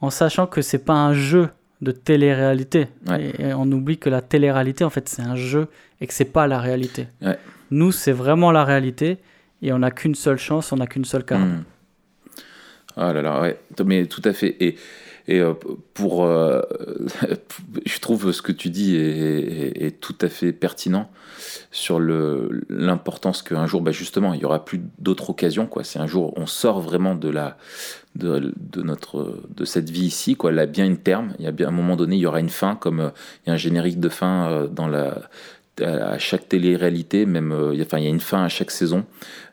[0.00, 1.48] en sachant que c'est pas un jeu
[1.80, 2.88] de télé-réalité.
[3.08, 3.32] Ouais.
[3.38, 5.68] Et, et on oublie que la télé-réalité, en fait, c'est un jeu
[6.00, 7.08] et que c'est pas la réalité.
[7.22, 7.38] Ouais.
[7.70, 9.18] Nous, c'est vraiment la réalité
[9.62, 11.42] et on n'a qu'une seule chance, on n'a qu'une seule carte.
[11.42, 11.62] Hmm.
[12.96, 14.54] Ah là là, ouais, mais tout à fait.
[14.60, 14.76] Et,
[15.26, 15.54] et euh,
[15.94, 16.60] pour, euh,
[17.86, 21.10] je trouve ce que tu dis est, tout à fait pertinent
[21.70, 21.98] sur
[22.68, 25.68] l'importance qu'un jour, bah justement, il y aura plus d'autres occasions.
[25.82, 27.32] C'est un jour, on sort vraiment de
[29.64, 30.36] cette vie ici.
[30.36, 30.52] Quoi.
[30.52, 31.34] Là, bien une terme.
[31.38, 33.10] Il y a bien un moment donné, il y aura une fin, comme euh,
[33.44, 34.88] il y a un générique de fin dans
[35.80, 39.04] à chaque télé-réalité, même, a- enfin, il y a une fin à chaque saison.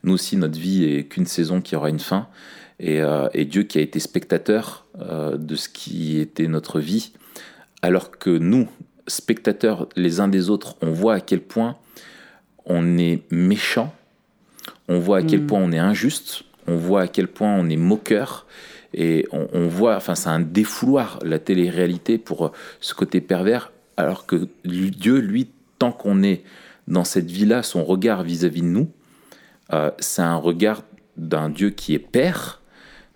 [0.03, 2.27] Nous aussi, notre vie est qu'une saison qui aura une fin.
[2.81, 7.13] Et, euh, et Dieu qui a été spectateur euh, de ce qui était notre vie,
[7.83, 8.67] alors que nous,
[9.07, 11.77] spectateurs les uns des autres, on voit à quel point
[12.65, 13.93] on est méchant,
[14.87, 15.47] on voit à quel Mm.
[15.47, 18.47] point on est injuste, on voit à quel point on est moqueur,
[18.95, 23.71] et on, on voit, enfin c'est un défouloir la télé-réalité pour euh, ce côté pervers,
[23.95, 26.43] alors que Dieu, lui, tant qu'on est
[26.87, 28.89] dans cette vie-là, son regard vis-à-vis de nous,
[29.71, 30.81] euh, c'est un regard
[31.15, 32.60] d'un Dieu qui est père,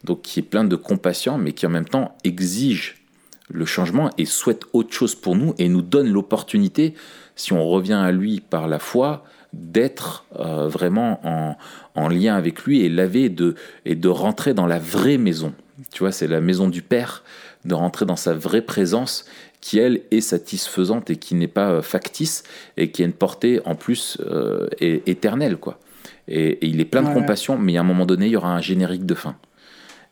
[0.05, 3.03] donc qui est plein de compassion, mais qui en même temps exige
[3.49, 6.93] le changement et souhaite autre chose pour nous et nous donne l'opportunité,
[7.35, 11.55] si on revient à lui par la foi, d'être euh, vraiment en,
[11.95, 15.53] en lien avec lui et laver et de, et de rentrer dans la vraie maison.
[15.91, 17.23] Tu vois, c'est la maison du Père,
[17.63, 19.25] de rentrer dans sa vraie présence
[19.61, 22.43] qui, elle, est satisfaisante et qui n'est pas euh, factice
[22.77, 25.79] et qui a une portée en plus euh, éternelle, quoi.
[26.27, 28.53] Et, et il est plein de compassion, mais à un moment donné, il y aura
[28.53, 29.35] un générique de fin.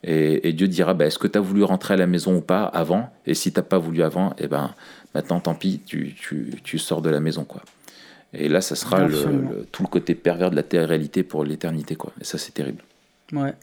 [0.03, 2.41] Et, et Dieu dira, bah, est-ce que tu as voulu rentrer à la maison ou
[2.41, 3.09] pas avant?
[3.25, 4.73] Et si tu pas voulu avant, eh ben,
[5.15, 7.45] maintenant, tant pis, tu, tu, tu sors de la maison.
[7.45, 7.61] quoi.
[8.33, 9.49] Et là, ça sera le, Absolument.
[9.51, 11.95] le- tout le côté pervers de la télé-réalité pour l'éternité.
[11.95, 12.11] quoi.
[12.19, 12.83] Et ça, c'est terrible.
[13.31, 13.53] Ouais.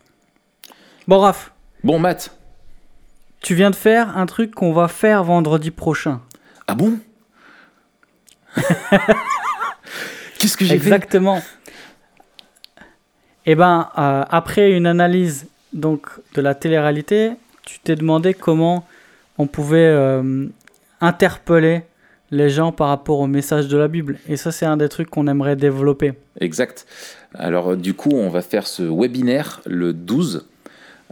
[1.08, 1.52] Bon, Raph,
[1.84, 2.34] Bon, Matt.
[3.42, 6.20] tu viens de faire un truc qu'on va faire vendredi prochain.
[6.66, 6.98] Ah bon?
[10.38, 10.86] Qu'est-ce que j'ai fait?
[10.86, 11.42] Exactement.
[13.46, 17.32] Eh ben, euh, après une analyse donc de la télé-réalité,
[17.64, 18.86] tu t'es demandé comment
[19.38, 20.46] on pouvait euh,
[21.00, 21.82] interpeller
[22.30, 24.18] les gens par rapport au message de la Bible.
[24.28, 26.12] Et ça, c'est un des trucs qu'on aimerait développer.
[26.40, 26.86] Exact.
[27.34, 30.46] Alors, euh, du coup, on va faire ce webinaire le 12.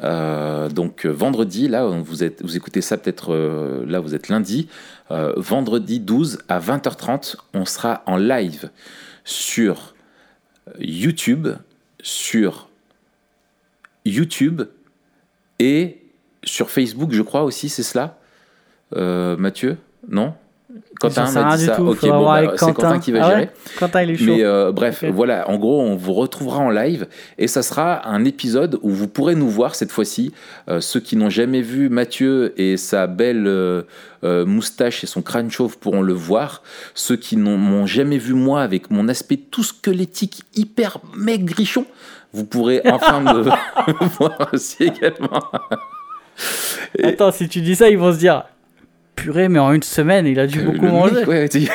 [0.04, 3.34] Euh, donc vendredi, là, vous, êtes, vous écoutez ça peut-être,
[3.84, 4.68] là vous êtes lundi,
[5.10, 8.70] vendredi 12 à 20h30, on sera en live
[9.24, 9.96] sur
[10.78, 11.48] YouTube,
[12.00, 12.67] sur
[14.08, 14.62] YouTube
[15.58, 15.98] et
[16.44, 18.18] sur Facebook, je crois aussi, c'est cela
[18.96, 19.76] Euh, Mathieu
[20.08, 20.34] Non?
[21.00, 21.76] Quentin m'a dit ça.
[21.76, 22.98] tout, Ok, bon, bah, c'est Quentin.
[22.98, 23.50] Qui va Ah ouais gérer.
[23.78, 24.24] Quentin, il est chaud.
[24.26, 27.06] Mais euh, bref, voilà, en gros, on vous retrouvera en live
[27.38, 30.32] et ça sera un épisode où vous pourrez nous voir cette fois-ci.
[30.68, 33.84] Euh, ceux qui n'ont jamais vu Mathieu et sa belle euh,
[34.24, 36.62] moustache et son crâne chauve pourront le voir.
[36.94, 41.86] Ceux qui n'ont m'ont jamais vu moi avec mon aspect tout squelettique hyper maigrichon,
[42.32, 43.42] vous pourrez enfin me
[44.18, 45.42] voir aussi également.
[46.98, 48.44] Et- Attends, si tu dis ça, ils vont se dire
[49.16, 51.14] purée, mais en une semaine, il a dû beaucoup Le manger.
[51.16, 51.58] mec, ouais, tu-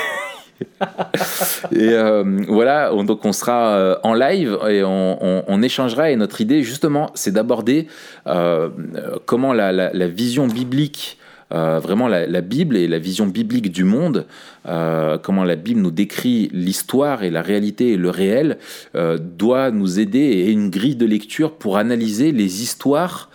[1.72, 6.12] et euh, voilà, on- donc on sera euh, en live et on, on- on échangera.
[6.12, 7.88] Et notre idée, justement, c'est d'aborder
[8.28, 11.18] euh, euh, comment la, la- la vision biblique,
[11.54, 14.26] euh, vraiment la, Bible et la vision biblique du monde,
[14.68, 18.58] euh, comment la Bible nous décrit l'histoire et la réalité et le réel,
[18.96, 23.30] euh, doit nous aider et une grille de lecture pour analyser les histoires.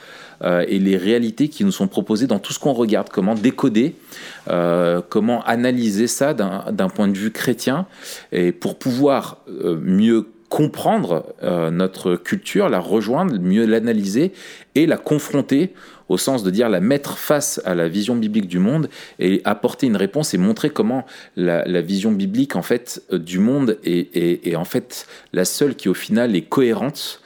[0.69, 3.97] et les réalités qui nous sont proposées dans tout ce qu'on regarde, comment décoder
[5.09, 7.87] comment analyser ça d'un point de vue chrétien
[8.31, 9.39] et pour pouvoir
[9.83, 14.32] mieux comprendre euh, notre culture, la rejoindre, mieux l'analyser
[14.74, 15.74] et la confronter
[16.09, 18.88] au sens de dire la mettre face à la vision biblique du monde
[19.18, 21.05] et apporter une réponse et montrer comment
[21.36, 25.88] la, vision biblique en fait euh, du monde est, est- en fait la seule qui
[25.88, 27.20] au final est cohérente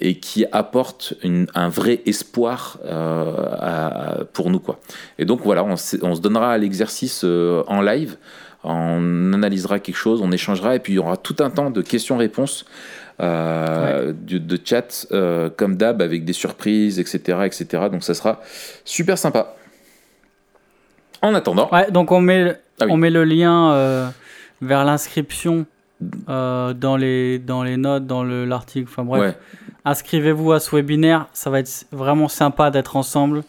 [0.00, 1.14] et qui apporte
[1.54, 4.80] un vrai espoir euh, pour nous quoi.
[5.18, 8.18] Et donc voilà, on, se donnera à l'exercice en live,
[8.68, 11.82] on analysera quelque chose, on échangera et puis il y aura tout un temps de
[11.82, 12.64] questions-réponses.
[13.20, 18.40] euh, du- de chat euh, comme d'hab avec des surprises etc etc donc ça sera
[18.84, 19.56] super sympa
[21.22, 22.92] en attendant Ouais, donc on met, Ah oui.
[22.92, 24.08] on met le lien euh,
[24.62, 25.66] vers l'inscription
[26.00, 28.86] dans, les, dans les notes, dans le- l'article.
[28.88, 29.36] Enfin bref, ouais
[29.84, 31.26] inscrivez-vous à ce webinaire.
[31.32, 33.42] Ça va être vraiment sympa d'être ensemble,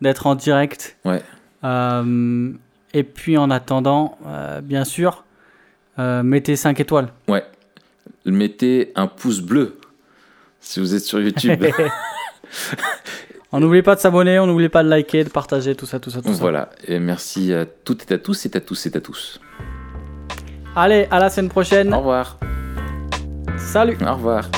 [0.00, 0.96] d'être en direct.
[1.04, 1.20] Ouais.
[2.92, 5.24] Et puis en attendant, euh, bien sûr,
[5.98, 7.08] euh, mettez 5 étoiles.
[7.28, 7.44] ouais.
[8.26, 9.78] Mettez un pouce bleu
[10.60, 11.64] si vous êtes sur YouTube.
[13.52, 16.10] On n'oublie pas de s'abonner, on n'oublie pas de liker, de partager, tout ça, tout
[16.10, 16.38] ça, tout ça.
[16.40, 16.70] voilà.
[16.86, 19.40] Et merci à toutes et à tous et à tous et à tous.
[20.76, 21.92] Allez, à la semaine prochaine.
[21.92, 22.38] au revoir.
[23.56, 23.96] Salut.
[24.06, 24.48] Au revoir